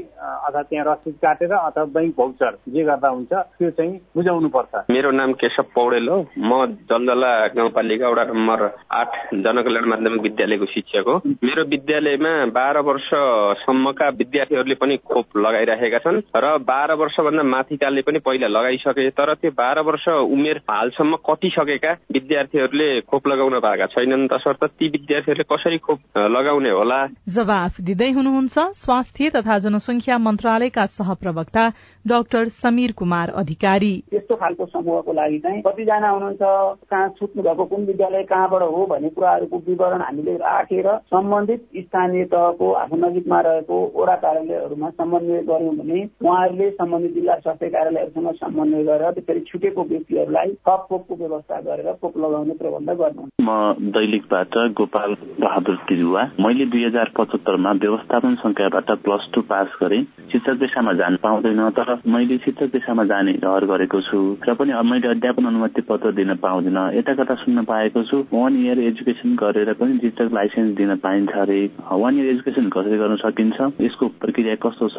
अथवा 0.46 0.62
त्यहाँ 0.62 0.84
रसिद 0.86 1.14
काटेर 1.22 1.52
अथवा 1.52 1.84
बैंक 1.94 2.14
भौचर 2.16 2.56
जे 2.68 2.84
गर्दा 2.84 3.08
हुन्छ 3.08 3.32
त्यो 3.32 3.70
चाहिँ 3.70 3.94
बुझाउनु 4.16 4.48
पर्छ 4.48 4.84
मेरो 4.90 5.10
नाम 5.10 5.32
केशव 5.40 5.66
पौडेल 5.74 6.08
हो। 6.08 6.18
म 6.38 6.64
जलजला 6.90 7.30
गाउँपालिका 7.56 8.08
वडा 8.08 8.24
नम्बर 8.30 8.62
आठ 8.92 9.12
जनकल्याण 9.34 9.88
माध्यमिक 9.90 10.22
विद्यालयको 10.22 10.66
शिक्षक 10.74 11.08
हो। 11.08 11.16
मेरो 11.44 11.64
विद्यालयमा 11.70 12.32
बाह्र 12.56 12.78
वर्षसम्मका 12.88 14.08
विद्यार्थीहरूले 14.20 14.74
पनि 14.74 14.96
खोप 15.04 15.36
लगाइराखेका 15.36 15.98
छन् 16.04 16.20
र 16.36 16.56
बाह्र 16.70 16.94
वर्षभन्दा 17.02 17.42
माथिकाले 17.54 18.02
पनि 18.02 18.18
पहिला 18.26 18.48
लगाइसके 18.48 19.08
तर 19.10 19.34
त्यो 19.34 19.50
बाह्र 19.52 19.80
वर्ष 19.88 20.08
उमेर 20.08 20.60
हालसम्म 20.70 21.16
कटिसकेका 21.28 21.92
विद्यार्थीहरूले 22.12 22.88
खोप 23.10 23.28
लगाउन 23.28 23.58
पाएका 23.60 23.86
छैनन् 23.94 24.28
तसर्थ 24.28 24.64
ती 24.78 24.88
विद्यार्थीहरूले 24.88 25.48
कसरी 25.52 25.78
खोप 25.78 26.00
लगाउने 26.36 26.70
होला? 26.70 27.00
जवाफ 27.28 27.80
दिँदै 27.80 28.10
हुनुहुन्छ। 28.10 28.58
स्वास्थ्य 28.80 29.30
तथा 29.40 29.58
जनसंख्या 29.58 30.18
मन्त्रालयका 30.20 30.86
सहप्रवक्ता 30.92 31.68
डाक्टर 32.04 32.48
समीर 32.54 32.92
कुमार 32.92 33.28
अधिकारी। 33.36 33.92
यस्तो 34.14 34.34
खालको 34.36 34.66
समूहको 34.66 35.12
लागि 35.12 35.38
चाहिँ 35.38 35.62
कतिजना 35.62 36.08
हुनुहुन्छ 36.08 36.42
कहाँ 36.90 37.08
छुट्नु 37.18 37.42
भएको 37.42 37.64
कुन 37.64 37.84
विद्यालय 37.86 38.22
कहाँबाट 38.30 38.62
हो 38.62 38.86
भन्ने 38.86 39.08
कुराहरूको 39.10 39.62
विवरण 39.66 40.00
हामीले 40.00 40.36
राखेर 40.38 40.88
सम्बन्धित 41.10 41.68
स्थानीय 41.78 42.24
तहको 42.32 42.72
आफू 42.80 42.96
नजिकमा 42.96 43.40
रहेको 43.40 43.80
वडा 43.96 44.14
कार्यालयहरूमा 44.24 44.90
समन्वय 44.90 45.42
गर्यौँ 45.50 45.74
भने 45.76 46.00
उहाँहरूले 46.24 46.70
सम्बन्धित 46.70 47.14
जिल्ला 47.14 47.36
स्वास्थ्य 47.38 47.68
कार्यालयहरूसँग 47.68 48.32
समन्वय 48.40 48.84
गरेर 48.84 49.20
फेरि 49.20 49.40
छुटेको 49.48 49.84
व्यक्तिहरूलाई 49.90 50.52
थप 50.68 50.86
खोपको 50.90 51.16
व्यवस्था 51.16 51.60
गरेर 51.68 51.92
खोप 52.02 52.18
लगाउने 52.18 52.54
प्रबन्ध 52.62 52.90
गर्नु 53.00 53.28
म 53.42 53.90
दैलेखबाट 53.90 54.56
गोपाल 54.78 55.16
बहादुर 55.40 55.76
तिरुवा। 55.88 56.22
मैले 56.40 56.66
दुई 56.72 56.84
हजार 56.84 57.12
पचहत्तरमा 57.18 57.72
व्यवस्थापन 57.80 58.34
संख्याबाट 58.42 58.90
टू 59.34 59.40
पास 59.42 59.68
गरेँ। 59.82 60.02
शिक्षक 60.32 60.58
पेसामा 60.60 60.92
जान 60.92 61.16
पाउँदैन 61.22 61.68
तर 61.78 61.94
मैले 62.06 62.38
शिक्षक 62.44 62.70
पेसामा 62.72 63.04
जाने 63.04 63.32
रहर 63.44 63.64
गरेको 63.66 64.00
छु 64.00 64.20
र 64.48 64.54
पनि 64.54 64.72
मैले 64.90 65.08
अध्यापन 65.08 65.46
अनुमति 65.46 65.82
पत्र 65.82 66.12
दिन 66.12 66.34
पाउँदिन। 66.36 66.78
यता 66.94 67.14
कता 67.14 67.34
सुन्न 67.42 67.64
पाएको 67.64 68.02
छु। 68.02 68.24
वान 68.32 68.56
इयर 68.56 68.80
एजुकेसन 68.80 69.34
गरेर 69.36 69.72
पनि 69.74 69.98
शिक्षक 69.98 70.34
लाइसेन्स 70.34 70.76
दिन 70.76 70.94
पाइन्छ 71.04 71.32
अरे। 71.36 71.60
वान 71.92 72.18
इयर 72.18 72.26
एजुकेसन 72.26 72.68
कसरी 72.68 72.98
गर्न 72.98 73.16
सकिन्छ? 73.16 73.58
यसको 73.80 74.08
प्रक्रिया 74.20 74.54
कस्तो 74.64 74.88
छ? 74.88 74.98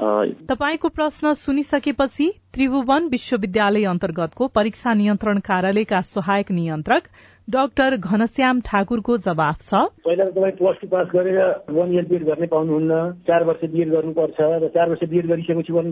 तपाईँको 0.51 0.89
प्रश्न 0.89 1.33
सुनिसकेपछि 1.33 2.27
त्रिभुवन 2.53 3.07
विश्वविद्यालय 3.07 3.85
अन्तर्गतको 3.85 4.47
परीक्षा 4.47 4.93
नियन्त्रण 4.93 5.37
कार्यालयका 5.39 6.01
सहायक 6.11 6.51
नियन्त्रक 6.51 7.03
डाक्टर 7.47 7.95
घनश्याम 7.97 8.59
ठाकुरको 8.61 9.17
जवाफ 9.17 9.57
छ। 9.61 9.73
पहिला 10.05 10.25
त 10.25 10.31
तपाईँ 10.31 10.55
प्लस 10.59 10.75
टू 10.81 10.87
पास 10.87 11.07
गरेर 11.13 11.39
वान 11.69 11.91
इयर 11.91 12.05
बिएड 12.09 12.23
गर्ने 12.25 12.47
पाउनुहुन्न। 12.47 12.93
चार 13.27 13.43
वर्ष 13.43 13.63
बिएड 13.73 13.89
गर्नुपर्छ 13.91 14.39
र 14.39 14.67
चार 14.75 14.89
वर्ष 14.89 15.03
बिएड 15.09 15.27
गरिसकेपछि 15.27 15.73
वान 15.73 15.87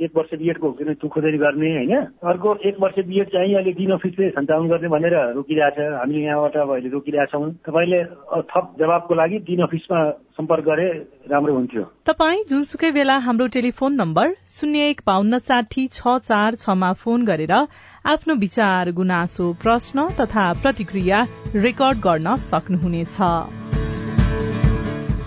एक 0.00 0.10
वर्ष 0.16 0.30
बिएडको 0.40 0.68
तु 0.94 1.08
खोजेरी 1.08 1.38
गर्ने 1.38 1.70
होइन? 1.76 1.94
अर्को 2.22 2.54
एक 2.68 2.76
वर्ष 2.80 2.98
बिएड 3.02 3.28
चाहिँ 3.28 3.54
अहिले 3.54 3.72
दिन 3.76 3.90
अफिसले 3.92 4.30
सञ्चालन 4.30 4.68
गर्ने 4.68 4.88
भनेर 4.88 5.16
रोकिरहेछ। 5.34 5.78
हामीले 6.00 6.24
यहाँबाट 6.24 6.56
अब 6.56 6.70
अहिले 6.70 6.88
रोकिरहेका 6.88 7.30
छौँ 7.32 7.50
तपाईँले 7.66 8.00
थप 8.48 8.74
जवाबको 8.80 9.14
लागि 9.14 9.38
दिन 9.50 9.62
अफिसमा 9.68 10.00
सम्पर्क 10.38 10.64
गरे 10.64 10.88
राम्रो 11.28 11.54
हुन्थ्यो। 11.54 11.84
तपाईँ 12.08 12.44
जुनसुकै 12.48 12.90
बेला 12.92 13.16
हाम्रो 13.20 13.46
टेलिफोन 13.52 13.92
नम्बर 13.94 14.34
शून्य 14.48 14.88
एक 14.88 15.00
बान्न 15.06 15.38
साठी 15.38 15.86
छ 15.92 16.16
चार 16.24 16.54
छमा 16.56 16.92
फोन 16.96 17.24
गरेर 17.26 17.54
आफ्नो 18.04 18.34
विचार 18.34 18.90
गुनासो 18.90 19.52
प्रश्न 19.52 20.08
तथा 20.20 20.52
प्रतिक्रिया 20.52 21.26
रेकर्ड 21.54 21.98
गर्न 21.98 22.36
सक्नुहुनेछ। 22.36 23.16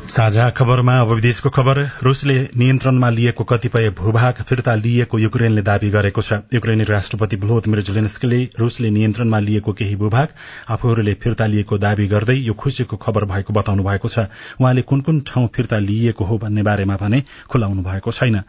साझा 0.03 0.49
खबरमा 0.49 0.93
अब 1.01 1.11
विदेशको 1.11 1.49
खबर। 1.49 1.79
रूसले 2.03 2.35
नियन्त्रणमा 2.57 3.09
लिएको 3.09 3.43
कतिपय 3.43 3.89
भूभाग 3.89 4.41
फिर्ता 4.43 4.73
लिएको 4.75 5.19
युक्रेनले 5.19 5.61
दावी 5.61 5.89
गरेको 5.89 6.21
छ। 6.21 6.33
युक्रेनी 6.53 6.83
राष्ट्रपति 6.83 7.37
भ्लोदिमिर 7.37 7.81
जेलेन्स्कीले 7.81 8.39
रूसले 8.59 8.89
नियन्त्रणमा 8.89 9.39
लिएको 9.39 9.73
केही 9.73 9.95
भूभाग 9.95 10.27
आफूहरूले 10.69 11.13
फिर्ता 11.23 11.45
लिएको 11.45 11.77
दावी 11.77 12.07
गर्दै 12.07 12.35
यो 12.35 12.53
खुशीको 12.53 12.97
खबर 12.97 13.25
भएको 13.25 13.53
बताउनु 13.53 13.83
भएको 13.83 14.07
छ। 14.07 14.27
उहाँले 14.59 14.81
कुन 14.83 15.01
कुन 15.01 15.19
ठाउँ 15.23 15.47
फिर्ता 15.55 15.79
लिइएको 15.79 16.25
हो 16.25 16.37
भन्ने 16.37 16.63
बारेमा 16.63 16.97
भने 16.97 17.23
खुलाउनु 17.49 17.83
भएको 17.83 18.11
छैन। 18.11 18.39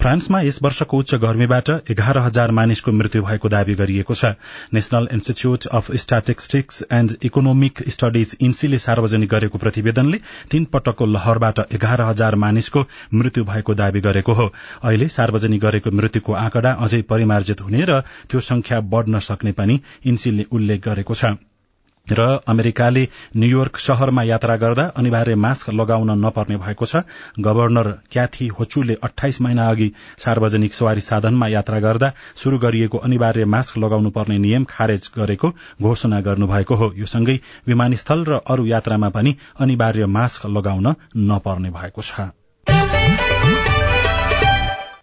फ्रान्समा 0.00 0.40
यस 0.40 0.58
वर्षको 0.62 0.98
उच्च 0.98 1.14
गर्मीबाट 1.22 1.70
एघार 1.90 2.18
हजार 2.18 2.50
मानिसको 2.50 2.92
मृत्यु 2.92 3.22
भएको 3.22 3.48
दावी 3.48 3.74
गरिएको 3.74 4.14
छ। 4.14 4.34
National 4.74 5.08
institute 5.12 5.66
of 5.72 5.92
statistics 5.94 6.84
and 6.92 7.16
economic 7.22 7.82
studies 7.88 8.36
इन्सीले 8.40 8.78
सार्वजनिक 8.80 9.30
गरेको 9.30 9.58
प्रतिवेदनले 9.58 10.20
तीन 10.50 10.64
पटकको 10.66 11.03
लहरबाट 11.06 11.58
एघार 11.72 12.00
हजार 12.00 12.34
मानिसको 12.34 12.84
मृत्यु 13.14 13.44
भएको 13.44 13.74
दावी 13.74 14.00
गरेको 14.00 14.32
हो। 14.32 14.52
अहिले 14.82 15.08
सार्वजनिक 15.08 15.60
गरेको 15.60 15.90
मृत्युको 15.90 16.32
आँकडा 16.32 16.72
अझै 16.72 17.02
परिमार्जित 17.02 17.60
हुने 17.60 17.84
र 17.84 18.00
त्यो 18.00 18.40
संख्या 18.40 18.80
बढ़न 18.80 19.18
सक्ने 19.18 19.52
पनि 19.52 19.80
इन्सिलले 20.04 20.46
उल्लेख 20.50 20.88
गरेको 20.88 21.14
छ। 21.14 21.24
र 22.08 22.20
अमेरिकाले 22.48 23.06
न्यूयोर्क 23.36 23.78
शहरमा 23.78 24.22
यात्रा 24.22 24.56
गर्दा 24.56 24.84
अनिवार्य 24.96 25.34
मास्क 25.34 25.70
लगाउन 25.70 26.10
नपर्ने 26.24 26.56
भएको 26.56 26.86
छ। 26.86 27.02
गवर्नर 27.40 27.90
क्याथी 28.12 28.46
होचुले 28.58 28.96
अठाइस 29.02 29.40
महिना 29.40 29.68
अघि 29.68 29.90
सार्वजनिक 30.18 30.74
सवारी 30.74 31.00
साधनमा 31.00 31.48
यात्रा 31.48 31.80
गर्दा 31.80 32.12
शुरू 32.36 32.58
गरिएको 32.58 32.98
अनिवार्य 32.98 33.44
मास्क 33.46 33.78
लगाउनु 33.78 34.10
पर्ने 34.10 34.38
नियम 34.38 34.64
खारेज 34.64 35.10
गरेको 35.18 35.52
घोषणा 35.82 36.20
गर्नुभएको 36.20 36.74
हो। 36.74 36.92
यो 36.96 37.06
सँगै 37.06 37.40
विमानस्थल 37.66 38.24
र 38.24 38.40
अरू 38.46 38.66
यात्रामा 38.66 39.08
पनि 39.08 39.36
अनिवार्य 39.60 40.06
मास्क 40.06 40.46
लगाउन 40.46 40.94
नपर्ने 41.16 41.70
भएको 41.70 42.02
छ। 42.02 43.63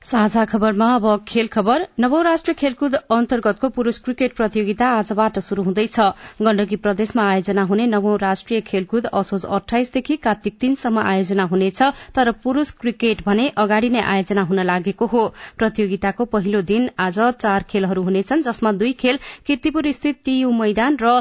साझा 0.01 0.43
खबरमा 0.45 0.85
अब 0.95 1.03
खेल 1.27 1.47
खबर। 1.47 1.85
नवौं 1.99 2.23
राष्ट्रिय 2.23 2.53
खेलकुद 2.59 2.95
अन्तर्गतको 3.15 3.69
पुरूष 3.69 3.97
क्रिकेट 3.99 4.33
प्रतियोगिता 4.35 4.85
आजबाट 4.91 5.37
शुरू 5.39 5.63
हुँदैछ। 5.63 5.99
गण्डकी 6.41 6.75
प्रदेशमा 6.77 7.23
आयोजना 7.31 7.63
हुने 7.63 7.85
नवौं 7.87 8.17
राष्ट्रिय 8.21 8.61
खेलकुद 8.61 9.05
असोज 9.13 9.45
अठाइसदेखि 9.57 10.15
कार्तिक 10.23 10.57
तीनसम्म 10.61 10.99
आयोजना 11.01 11.43
हुनेछ 11.51 11.81
तर 12.15 12.31
पुरूष 12.43 12.71
क्रिकेट 12.81 13.21
भने 13.25 13.47
अगाडि 13.57 13.89
नै 13.89 14.01
आयोजना 14.05 14.43
हुन 14.43 14.63
लागेको 14.65 15.05
हो। 15.05 15.27
प्रतियोगिताको 15.57 16.25
पहिलो 16.33 16.61
दिन 16.73 16.89
आज 16.99 17.19
चार 17.37 17.65
खेलहरू 17.69 18.03
हुनेछन् 18.03 18.41
जसमा 18.41 18.71
दुई 18.81 18.93
खेल 18.99 19.19
किर्तिपुर 19.47 19.91
स्थित 19.91 20.19
टीयू 20.25 20.51
मैदान 20.55 20.97
र 21.01 21.13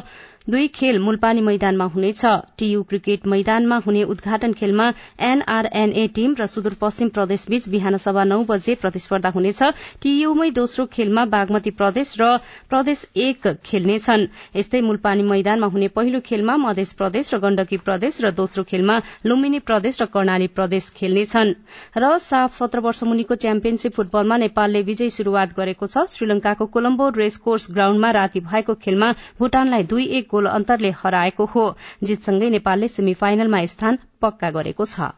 दुई 0.48 0.68
खेल 0.68 0.98
मुलपानी 0.98 1.40
मैदानमा 1.40 1.84
हुनेछ। 1.86 2.20
टीयू 2.58 2.82
क्रिकेट 2.82 3.26
मैदानमा 3.26 3.76
हुने 3.78 4.02
उद्घाटन 4.04 4.52
खेलमा 4.52 4.86
एनआरएनए 5.20 6.06
टीम 6.08 6.34
र 6.34 6.46
सुदूरपश्चिम 6.46 7.08
प्रदेशबीच 7.08 7.68
बिहान 7.68 7.96
सभा 7.96 8.24
नौ 8.24 8.38
बजे 8.44 8.74
प्रतिस्पर्धा 8.74 9.30
हुनेछ। 9.30 9.62
टीयूमै 10.02 10.50
दोस्रो 10.50 10.86
खेलमा 10.86 11.24
बागमती 11.26 11.70
प्रदेश 11.72 12.14
र 12.20 12.38
प्रदेश 12.70 13.04
एक 13.18 13.46
खेल्नेछन्। 13.64 14.26
यस्तै 14.56 14.80
मुलपानी 14.80 15.22
मैदानमा 15.24 15.66
हुने 15.66 15.88
पहिलो 15.92 16.20
खेलमा 16.22 16.56
मध्य 16.56 16.84
प्रदेश 16.96 17.34
र 17.34 17.38
गण्डकी 17.38 17.76
प्रदेश 17.84 18.20
र 18.22 18.30
दोस्रो 18.32 18.64
खेलमा 18.64 18.96
लुम्बिनी 19.26 19.58
प्रदेश 19.60 20.02
र 20.02 20.06
कर्णाली 20.08 20.46
प्रदेश 20.56 20.90
खेल्नेछन्। 20.96 21.54
र 21.96 22.18
साफ 22.20 22.56
सत्र 22.56 22.80
वर्ष 22.80 23.04
मुनिको 23.04 23.34
च्याम्पियनशीप 23.36 23.92
फुटबलमा 23.92 24.36
नेपालले 24.46 24.82
विजयी 24.88 25.10
शुरूआत 25.10 25.54
गरेको 25.54 25.86
छ। 25.86 26.08
श्रीलंकाको 26.08 26.66
कोलम्बो 26.72 27.08
रेस 27.20 27.36
कोर्स 27.44 27.70
ग्राउण्डमा 27.70 28.10
राति 28.18 28.40
भएको 28.40 28.74
खेलमा 28.80 29.12
भूटानलाई 29.38 29.82
दुई 29.84 30.06
एक 30.10 30.28
गोल 30.30 30.46
अन्तरले 30.46 30.90
हराएको 30.90 31.44
हो। 31.44 31.64
जितसँगै 32.02 32.50
नेपालले 32.50 32.88
सेमी 32.88 33.14
फाइनलमा 33.14 33.64
स्थान 33.66 33.98
पक्का 34.22 34.50
गरेको 34.50 34.84
छ। 34.84 35.10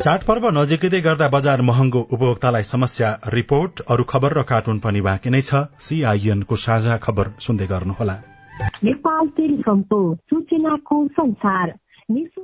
चाडपर्व 0.00 0.44
नजिकै 0.50 1.00
गर्दा 1.00 1.28
बजार 1.28 1.62
महँगो 1.62 2.00
उपभोक्तालाई 2.12 2.62
समस्या। 2.62 3.08
रिपोर्ट 3.28 3.80
अरू 3.88 4.04
खबर 4.04 4.32
र 4.32 4.42
कार्टुन 4.42 4.78
पनि 4.78 5.00
बाँकी 5.00 5.30
नै 5.30 5.40
छ। 5.40 5.54
सीआईएनको 5.80 6.56
साझा 6.56 6.96
खबर 6.96 7.32
सुन्दै 7.40 7.66
गर्नुहोला। 7.66 8.16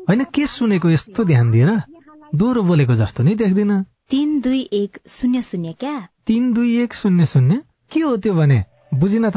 होइन 0.08 0.24
के 0.34 0.46
सुनेको 0.46 0.90
यस्तो 0.90 1.24
ध्यान 1.24 1.50
दिएर 1.50 1.70
दोहोरो 2.34 2.62
बोलेको 2.62 2.94
जस्तो 2.94 3.22
नै 3.22 3.34
देख्दिन। 3.34 3.82
तीन 4.10 4.40
दुई 4.40 4.60
एक 4.72 4.98
शून्य 5.08 5.42
शून्य 5.42 5.72
क्या? 5.72 5.96
तीन 6.26 6.52
दुई 6.52 6.82
एक 6.82 6.94
शून्य 6.94 7.26
शून्य? 7.26 7.60
के 7.92 8.00
हो 8.00 8.16
त्यो 8.16 8.34
भने? 8.34 8.64
बुझिन 8.94 9.30
त। 9.30 9.36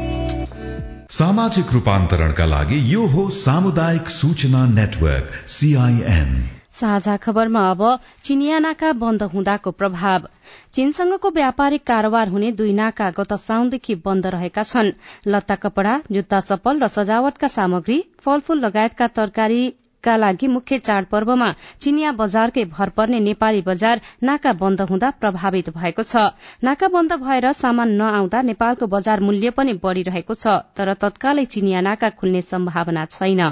सामाजिक 1.11 1.71
रूपान्तरणका 1.73 2.45
लागि 2.45 2.77
यो 2.93 3.05
हो 3.05 3.23
सामुदायिक 3.37 4.09
सूचना 4.09 4.59
नेटवर्क 4.67 5.31
सीआईएन 5.47 6.29
साझा 6.73 7.15
खबरमा 7.17 7.63
अब 7.69 7.81
चिनिया 8.23 8.59
नाका 8.59 8.91
बन्द 8.93 9.23
हुँदाको 9.33 9.71
प्रभाव। 9.71 10.27
चीनसँगको 10.73 11.29
व्यापारिक 11.29 11.83
कारोबार 11.83 12.27
हुने 12.27 12.51
दुई 12.51 12.71
नाका 12.73 13.09
गत 13.11 13.33
साउनदेखि 13.41 13.95
बन्द 14.05 14.27
रहेका 14.27 14.63
छन्। 14.63 14.91
लत्ता 15.27 15.55
कपड़ा 15.55 15.99
जुत्ता 16.11 16.39
चप्पल 16.39 16.79
र 16.79 16.87
सजावटका 16.87 17.47
सामग्री 17.49 18.03
फलफूल 18.19 18.65
लगायतका 18.65 19.07
तरकारी 19.19 19.61
का 20.03 20.15
लागि 20.17 20.47
मुख्य 20.47 20.79
चाडपर्वमा 20.79 21.49
चिनिया 21.81 22.11
बजारकै 22.19 22.65
भर 22.67 22.89
पर्ने 22.91 23.19
नेपाली 23.21 23.61
बजार 23.61 24.01
नाका 24.23 24.53
बन्द 24.61 24.81
हुँदा 24.89 25.09
प्रभावित 25.21 25.69
भएको 25.77 26.03
छ। 26.03 26.27
नाका 26.63 26.87
बन्द 26.89 27.13
भएर 27.23 27.51
सामान 27.55 27.91
नआउँदा 27.95 28.41
नेपालको 28.43 28.87
बजार 28.87 29.19
मूल्य 29.21 29.49
पनि 29.57 29.73
बढ़िरहेको 29.83 30.33
छ 30.35 30.61
तर 30.77 30.93
तत्कालै 31.01 31.45
चिनिया 31.47 31.81
नाका 31.81 32.09
खुल्ने 32.21 32.41
सम्भावना 32.43 33.05
छैन। 33.07 33.43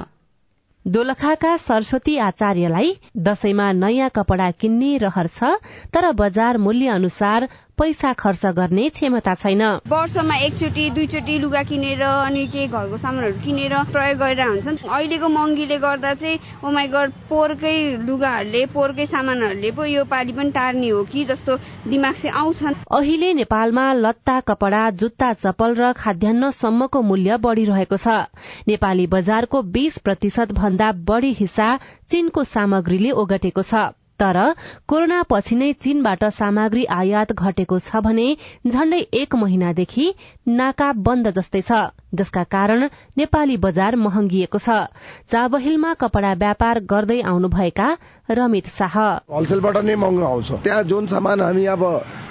दोलखाका 0.86 1.56
सरस्वती 1.60 2.16
आचार्यलाई 2.20 2.92
दशैंमा 3.18 3.72
नयाँ 3.74 4.10
कपड़ा 4.10 4.50
किन्ने 4.60 4.92
रहर 4.98 5.28
छ 5.30 5.50
तर 5.94 6.12
बजार 6.16 6.58
मूल्य 6.58 6.88
अनुसार 6.90 7.48
पैसा 7.80 8.12
खर्च 8.13 8.46
गर्ने 8.56 8.88
क्षमता 8.92 9.34
छैन। 9.36 9.62
वर्षमा 9.88 10.36
एकचोटि 10.38 10.89
दुईचोटि 10.92 11.38
लुगा 11.39 11.62
किनेर 11.63 12.02
अनि 12.04 12.46
केही 12.48 12.68
घरको 12.68 12.98
सामानहरू 12.98 13.39
किनेर 13.44 13.74
प्रयोग 13.92 14.18
गरेर 14.20 14.42
हुन्छन्। 14.42 14.78
अहिलेको 14.89 15.28
महँगीले 15.30 15.78
गर्दा 15.80 16.13
चाहिँ 16.13 16.39
ओमाइगड 16.63 17.12
पोहोरकै 17.30 17.76
लुगाहरूले 18.04 18.65
पोहोरकै 18.74 19.06
सामानहरूले 19.06 19.72
पो 19.72 19.86
यो 19.86 20.04
पालि 20.06 20.34
पनि 20.34 20.52
टार्ने 20.52 20.89
हो 20.89 21.04
कि 21.08 21.24
जस्तो 21.26 21.56
दिमाग 21.88 22.15
चाहिँ 22.15 22.36
आउँछन्। 22.36 22.76
अहिले 22.92 23.34
नेपालमा 23.34 23.86
लत्ता 23.94 24.39
कपड़ा 24.50 24.89
जुत्ता 25.00 25.32
चप्पल 25.34 25.76
र 25.76 25.92
खाद्यान्न 25.96 26.50
सम्मको 26.52 27.02
मूल्य 27.02 27.38
बढ़िरहेको 27.39 27.98
छ। 27.98 28.08
नेपाली 28.68 29.08
बजारको 29.08 29.62
बीस 29.72 29.98
प्रतिशत 30.04 30.52
भन्दा 30.52 30.92
बढ़ी 31.08 31.32
हिस्सा 31.34 31.70
चीनको 32.10 32.44
सामग्रीले 32.44 33.12
ओगटेको 33.13 33.63
छ। 33.63 33.88
तर 34.20 34.38
कोरोना 34.88 35.22
पछि 35.30 35.56
नै 35.56 35.72
चीनबाट 35.80 36.24
सामग्री 36.34 36.84
आयात 36.92 37.34
घटेको 37.34 37.80
छ 37.80 38.04
भने 38.04 38.28
झण्डै 38.68 39.00
एक 39.22 39.36
महिनादेखि 39.36 40.06
नाका 40.60 40.92
बन्द 41.08 41.32
जस्तै 41.32 41.62
छ 41.62 41.82
जसका 42.14 42.44
कारण 42.52 42.88
नेपाली 43.18 43.58
बजार 43.64 43.96
महँगिएको 43.98 44.60
छ। 44.60 44.78
चाबहिलमा 45.32 45.94
कपड़ा 45.96 46.34
व्यापार 46.36 46.80
गर्दै 46.90 47.20
आउनुभएका 47.32 47.90
रमित 48.30 48.68
शाह। 48.70 48.96
होलसेलबाट 49.30 49.78
नै 49.86 49.96
महँगो 49.96 50.26
आउँछ। 50.26 50.52
त्यहाँ 50.64 50.84
जुन 50.90 51.08
सामान 51.08 51.42
हामी 51.42 51.66
अब 51.66 51.84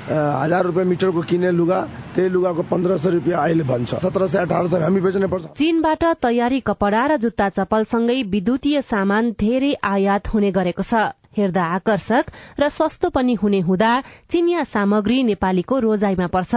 हजार 0.09 0.65
रुपियाँ 0.65 0.87
मिटरको 0.87 1.23
किने 1.23 1.51
लुगा 1.53 1.81
त्यही 2.15 2.29
लुगाको 2.29 2.63
पन्ध्र 2.65 2.97
सय 2.97 3.11
रुपियाँ 3.11 3.43
अहिले 3.43 3.65
भन्छ। 3.65 3.95
सत्र 4.03 4.27
सय 4.27 4.39
अठार 4.39 4.67
सय 4.67 4.83
हामी 4.83 5.01
बेच्नै 5.01 5.27
पर्छ। 5.29 5.45
चीनबाट 5.55 6.05
तयारी 6.23 6.61
कपड़ा 6.67 7.07
र 7.07 7.17
जुत्ता 7.19 7.49
चप्पलसँगै 7.49 8.23
विद्युतीय 8.35 8.81
सामान 8.83 9.31
धेरै 9.39 9.73
आयात 9.85 10.35
हुने 10.35 10.51
गरेको 10.51 10.83
छ। 10.83 11.15
हेर्दा 11.37 11.65
आकर्षक 11.75 12.25
र 12.61 12.69
सस्तो 12.69 13.09
पनि 13.11 13.35
हुने 13.35 13.61
हुँदा 13.61 13.93
चिनिया 14.31 14.65
सामग्री 14.65 15.23
नेपालीको 15.23 15.79
रोजाइमा 15.79 16.27
पर्छ। 16.27 16.55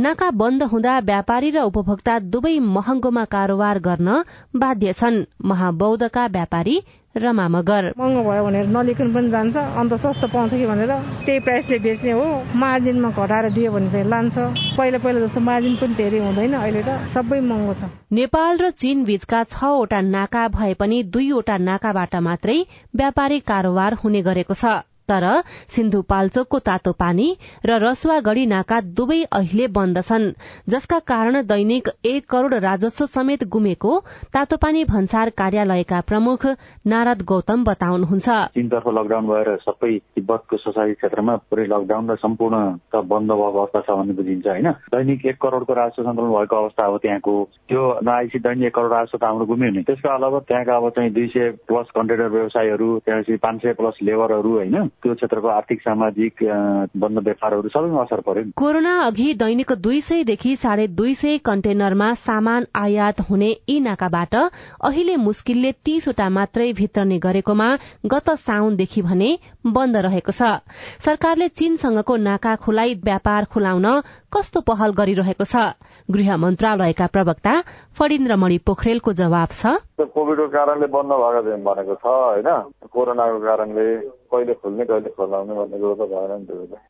नाका 0.00 0.30
बन्द 0.30 0.62
हुँदा 0.62 0.98
व्यापारी 1.00 1.50
र 1.50 1.62
उपभोक्ता 1.62 2.18
दुवै 2.32 2.58
महँगोमा 2.58 3.24
कारोबार 3.24 3.78
गर्न 3.78 4.22
बाध्य 4.56 4.92
छन्। 4.92 5.24
महाबौद्धका 5.44 6.26
व्यापारी 6.26 6.76
रमा 7.14 7.46
मगर 7.48 7.92
महँगो 7.98 8.22
भयो 8.24 8.44
भनेर 8.44 8.66
नलिकन 8.72 9.12
पनि 9.14 9.30
जान्छ। 9.30 9.56
अन्त 9.56 9.94
सस्तो 10.00 10.26
पाउँछ 10.32 10.50
कि 10.52 10.66
भनेर 10.66 10.92
त्यही 11.26 11.40
प्राइसले 11.44 11.78
बेच्ने 11.78 12.12
हो। 12.12 12.24
मार्जिनमा 12.56 13.10
घटाएर 13.12 13.50
दियो 13.52 13.72
भने 13.72 13.90
चाहिँ 13.92 14.08
लान्छ। 14.08 14.36
पहिला 14.78 14.98
पहिला 14.98 15.20
जस्तो 15.26 15.40
मार्जिन 15.40 15.76
पनि 15.76 15.94
धेरै 15.94 16.18
हुँदैन। 16.24 16.54
अहिले 16.56 16.82
त 16.82 16.90
सबै 17.12 17.40
महँगो 17.40 17.74
छ। 17.74 17.82
नेपाल 18.12 18.58
र 18.58 18.70
चीन 18.72 19.04
बीचका 19.04 19.42
छवटा 19.44 20.00
नाका 20.00 20.48
भए 20.56 20.72
पनि 20.80 21.02
दुईवटा 21.12 21.56
नाकाबाट 21.58 22.14
मात्रै 22.16 22.58
व्यापारिक 22.96 23.42
कारोबार 23.44 23.92
हुने 24.00 24.22
गरेको 24.22 24.54
छ। 24.54 24.64
तर 25.08 25.26
सिन्धुपाल्चोकको 25.68 26.58
तातो 26.60 26.92
पानी 26.94 27.28
र 27.66 27.78
रसुवागढ़ी 27.82 28.46
नाका 28.46 28.80
दुवै 28.92 29.20
अहिले 29.32 29.66
बन्द 29.70 30.00
छन् 30.02 30.26
जसका 30.68 30.98
कारण 31.06 31.42
दैनिक 31.46 31.88
एक 32.04 32.28
करोड़ 32.30 32.54
राजस्व 32.62 33.06
समेत 33.06 33.44
गुमेको 33.48 33.98
तातो 34.32 34.56
पानी 34.56 34.84
भन्सार 34.84 35.30
कार्यालयका 35.38 36.00
प्रमुख 36.08 36.46
नारद 36.86 37.22
गौतम 37.24 37.64
बताउनुहुन्छ। 37.64 38.28
चीनतर्फ 38.54 38.86
लकडाउन 38.88 39.26
भएर 39.26 39.56
सबै 39.62 39.92
तिब्बतको 39.98 40.56
सोसाइटी 40.56 40.94
क्षेत्रमा 40.94 41.36
पुरै 41.50 41.66
लकडाउन 41.66 42.10
र 42.10 42.16
सम्पूर्ण 42.16 42.56
बन्द 42.94 43.32
भएको 43.32 43.60
अवस्था 43.60 43.80
छ 43.80 43.98
भन्ने 43.98 44.14
बुझिन्छ 44.14 44.46
होइन? 44.46 44.70
दैनिक 44.92 45.26
एक 45.26 45.36
करोड़को 45.42 45.72
राजस्व 45.74 46.02
सन्तुलन 46.02 46.32
भएको 46.32 46.56
अवस्था 46.56 46.86
अब 46.86 46.96
त्यहाँको। 47.02 47.34
त्यो 47.68 47.82
नआएपछि 48.02 48.38
दैनिक 48.38 48.66
एक 48.66 48.74
करोड़ 48.74 48.92
राजस्व 48.92 49.18
त 49.18 49.24
हाम्रो 49.24 49.46
गुम्यो 49.46 49.70
नि 49.70 49.82
त्यसको 49.82 50.08
अलावा 50.14 50.38
त्यहाँका 50.48 50.76
अब 50.76 50.88
चाहिँ 50.96 51.12
दुई 51.12 51.26
सय 51.34 51.50
प्लस 51.66 51.90
कन्ट्रेक्टर 51.96 52.28
व्यवसायहरू 52.28 52.88
त्यहाँपछि 53.04 53.36
पाँच 53.36 53.62
सय 53.62 53.72
प्लस 53.80 53.98
लेबरहरू 54.02 54.52
होइन? 54.56 54.90
त्यो 55.02 55.14
क्षेत्रको 55.14 55.48
आर्थिक 55.48 55.80
सामाजिक 55.80 56.42
बन्द 56.96 57.18
व्यापारहरू 57.18 57.68
सबैमा 57.68 58.02
असर 58.02 58.20
पर्यो 58.26 58.50
कोरोना 58.56 58.92
अघि 59.02 59.32
दैनिक 59.34 59.72
दुई 59.82 60.00
सयदेखि 60.00 60.54
साढे 60.56 60.86
दुई 60.94 61.14
सय 61.14 61.38
कन्टेनरमा 61.44 62.12
सामान 62.22 62.66
आयात 62.76 63.20
हुने 63.30 63.50
यी 63.68 63.78
नाकाबाट 63.80 64.34
अहिले 64.34 65.16
मुस्किलले 65.16 65.72
तीसवटा 65.84 66.28
मात्रै 66.30 66.72
भित्रने 66.72 67.18
गरेकोमा 67.18 67.68
गत 68.06 68.30
साउनदेखि 68.42 69.02
भने 69.02 69.30
बन्द 69.66 69.96
रहेको 70.06 70.32
छ। 70.32 70.42
सरकारले 71.02 71.48
चीनसँगको 71.50 72.16
नाका 72.16 72.54
खुलाई 72.62 72.94
व्यापार 73.04 73.44
खुलाउन 73.52 73.86
कस्तो 74.32 74.60
पहल 74.60 74.90
गरिरहेको 74.98 75.44
छ? 75.44 75.54
गृह 76.08 76.36
मन्त्रालयका 76.36 77.06
प्रवक्ता 77.06 77.52
फणिन्द्रमणि 77.98 78.58
पोखरेलको 78.66 79.12
जवाब 79.12 79.50
छ। 79.50 79.76
कोविडको 79.98 80.46
कारणले 80.48 80.86
बन्द 80.94 81.12
भएको 81.12 81.56
भनेको 81.62 81.94
छ 81.94 82.06
होइन? 82.06 82.48
कोरोनाको 82.90 83.38
कारणले 83.40 83.86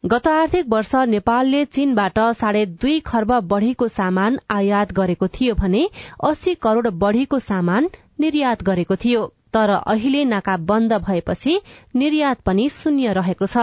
गत 0.07 0.29
आर्थिक 0.29 0.67
वर्ष 0.69 0.95
नेपालले 0.95 1.65
चीनबाट 1.65 2.19
साढे 2.19 2.67
दुई 2.67 3.01
खर्ब 3.01 3.33
बढ़ीको 3.41 3.89
सामान 3.89 4.39
आयात 4.51 4.93
गरेको 4.93 5.29
थियो 5.29 5.55
भने 5.55 5.89
अस्सी 6.25 6.55
करोड़ 6.55 6.89
बढ़ीको 6.89 7.39
सामान 7.39 7.91
निर्यात 8.21 8.63
गरेको 8.63 8.97
थियो। 8.97 9.27
तर 9.55 9.71
अहिले 9.71 10.25
नाका 10.25 10.57
बन्द 10.57 10.93
भएपछि 10.93 11.61
निर्यात 11.97 12.41
पनि 12.41 12.69
शून्य 12.69 13.13
रहेको 13.13 13.47
छ। 13.47 13.59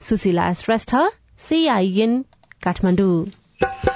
सुशीला 0.00 0.52
श्रेष्ठ 0.52 0.94
सीआईएन 1.48 2.24
काठमाडौँ। 2.64 3.95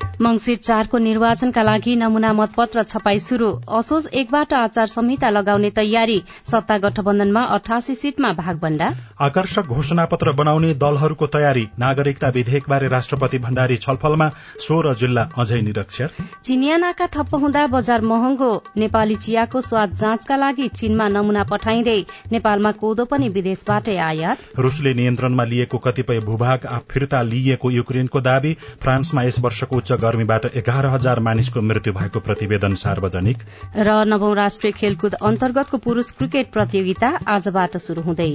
मंगिर 0.21 0.57
चारको 0.57 0.97
निर्वाचनका 0.99 1.61
लागि 1.63 1.95
नमूना 1.95 2.31
मतपत्र 2.33 2.81
छपाई 2.83 3.19
शुरू 3.19 3.47
असोज 3.73 4.07
एकबाट 4.13 4.53
आचार 4.53 4.87
संहिता 4.87 5.29
लगाउने 5.29 5.69
तयारी। 5.69 6.17
सत्ता 6.51 6.77
गठबन्धनमा 6.77 7.41
अठासी 7.55 7.95
सीटमा 7.95 8.31
भागभण्डा 8.33 8.89
आकर्षक 9.19 9.65
घोषणापत्र 9.67 10.31
बनाउने 10.31 10.73
दलहरूको 10.73 11.27
तयारी। 11.27 11.65
नागरिकता 11.79 12.29
विधेयकबारे 12.35 12.87
राष्ट्रपति 12.87 13.37
भण्डारी 13.39 13.77
छलफलमा 13.77 14.27
सोह्र 14.59 14.93
जिल्ला 14.95 15.23
अझै 15.37 15.61
निरक्षर। 15.61 16.09
चिनिया 16.43 16.77
नाका 16.77 17.05
ठप्प 17.07 17.33
हुँदा 17.35 17.65
बजार 17.67 18.01
महँगो। 18.03 18.51
नेपाली 18.77 19.15
चियाको 19.17 19.61
स्वाद 19.61 19.95
जाँचका 19.95 20.37
लागि 20.37 20.67
चीनमा 20.75 21.07
नमूना 21.07 21.43
पठाइँदै 21.49 21.97
नेपालमा 22.31 22.71
कोदो 22.77 23.05
पनि 23.05 23.29
विदेशबाटै 23.31 23.97
आयात। 24.03 24.37
रूसले 24.59 24.93
नियन्त्रणमा 24.93 25.43
लिएको 25.45 25.77
कतिपय 25.79 26.19
भूभाग 26.29 26.69
फिर्ता 26.91 27.21
लिइएको 27.23 27.71
युक्रेनको 27.71 28.21
दावी। 28.21 28.53
फ्रान्समा 28.81 29.23
यस 29.23 29.39
वर्षको 29.41 29.77
उच्च 29.77 29.91
गर्मीबाट 30.11 30.45
एघार 30.55 30.85
हजार 30.85 31.19
मानिसको 31.19 31.61
मृत्यु 31.63 31.93
भएको 31.93 32.19
प्रतिवेदन 32.19 32.73
सार्वजनिक। 32.75 33.37
र 33.79 33.89
नवौं 34.05 34.35
राष्ट्रिय 34.35 34.71
खेलकुद 34.73 35.13
अन्तर्गतको 35.23 35.77
पुरूष 35.77 36.11
क्रिकेट 36.11 36.51
प्रतियोगिता 36.51 37.17
आजबाट 37.27 37.77
शुरू 37.79 38.01
हुँदै। 38.03 38.33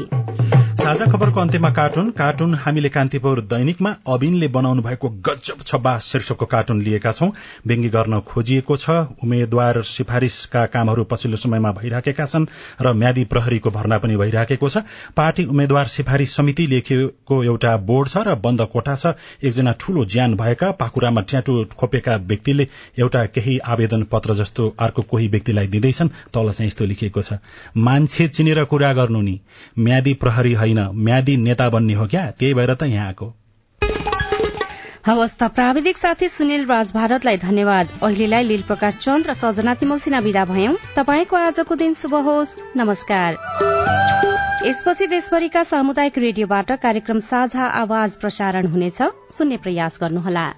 साझा 0.86 1.06
खबरको 1.06 1.40
अन्त्यमा 1.40 1.70
कार्टुन। 1.74 2.10
कार्टुन 2.10 2.54
हामीले 2.54 2.88
कान्तिपुर 2.88 3.40
दैनिकमा 3.42 3.90
अबिनले 4.06 4.48
बनाउनु 4.48 4.82
भएको 4.82 5.08
गजब 5.26 5.62
छब्बा 5.66 5.96
शीर्षकको 5.98 6.46
कार्टुन 6.46 6.82
लिएका 6.82 7.12
छौं। 7.12 7.30
व्यङ्गी 7.66 7.88
गर्न 7.88 8.20
खोजिएको 8.22 8.76
छ। 8.76 8.90
उम्मेद्वार 9.18 9.82
सिफारिशका 9.82 10.64
कामहरू 10.66 11.04
पछिल्लो 11.04 11.36
समयमा 11.36 11.72
भइराखेका 11.72 12.26
छन् 12.26 12.46
र 12.82 12.92
म्यादी 12.94 13.24
प्रहरीको 13.24 13.70
भर्ना 13.70 13.98
पनि 13.98 14.16
भइराखेको 14.16 14.68
छ। 14.68 14.84
पार्टी 15.16 15.44
उम्मेद्वार 15.46 15.86
सिफारिश 15.88 16.34
समिति 16.36 16.66
लेखिएको 16.66 17.42
एउटा 17.44 17.76
बोर्ड 17.82 18.08
छ 18.08 18.22
र 18.22 18.34
बन्द 18.38 18.62
कोठा 18.72 18.94
छ। 18.94 19.14
एकजना 19.42 19.74
ठूलो 19.80 20.04
ज्यान 20.06 20.36
भएका 20.36 20.70
पाखुरामा 20.78 21.26
ट्याटु 21.26 21.64
खोपेका 21.74 22.16
व्यक्तिले 22.30 22.68
एउटा 22.98 23.24
केही 23.34 23.58
आवेदन 23.74 24.06
पत्र 24.12 24.34
जस्तो 24.34 24.70
अर्को 24.78 25.02
कोही 25.10 25.28
व्यक्तिलाई 25.34 25.66
दिँदैछन्। 25.66 26.14
तल 26.30 26.52
चाहिँ 26.52 26.66
यस्तो 26.66 26.84
लेखिएको 26.84 27.22
छ। 27.22 27.42
मान्छे 27.76 28.28
चिनेर 28.30 28.64
कुरा 28.70 28.92
गर्नु 28.92 29.22
नि। 29.22 29.38
म्यादी 29.78 30.14
प्रहरी 30.22 30.54
होइन? 30.78 31.04
म्यादी 31.04 31.36
नेता 31.36 31.68
बन्ने 31.70 31.94
हो 31.94 32.06
क्या? 32.06 32.30
त्यही 32.30 32.54
भएर 32.54 32.74
त 32.74 32.82
यहाँ 32.82 33.06
आएको। 33.06 33.34
हवस् 35.06 35.38
त 35.38 35.42
प्राविधिक 35.42 35.98
साथी 35.98 36.28
सुनिल 36.28 36.66
राज 36.66 36.92
भारतलाई 36.92 37.36
धन्यवाद। 37.36 37.88
अहिलेलाई 38.02 38.42
लील 38.42 38.62
प्रकाश 38.62 38.96
चन्द 38.96 39.26
र 39.26 39.32
सजना 39.32 39.74
तिमल 39.74 39.98
सिन्हा 39.98 40.20
विदा 40.20 40.44
भयौं। 40.44 40.74
तपाईँको 40.96 41.36
आजको 41.36 41.74
दिन 41.74 41.94
शुभ 41.94 42.14
होस्। 42.14 42.56
नमस्कार। 42.76 43.38
यसपछि 44.66 45.06
देशभरिका 45.06 45.62
सामुदायिक 45.62 46.18
रेडियोबाट 46.18 46.72
कार्यक्रम 46.72 47.18
साझा 47.18 47.64
आवाज 47.64 48.16
प्रसारण 48.16 48.66
हुनेछ। 48.66 49.02
सुन्ने 49.30 49.56
प्रयास 49.56 49.98
गर्नुहोला। 50.00 50.52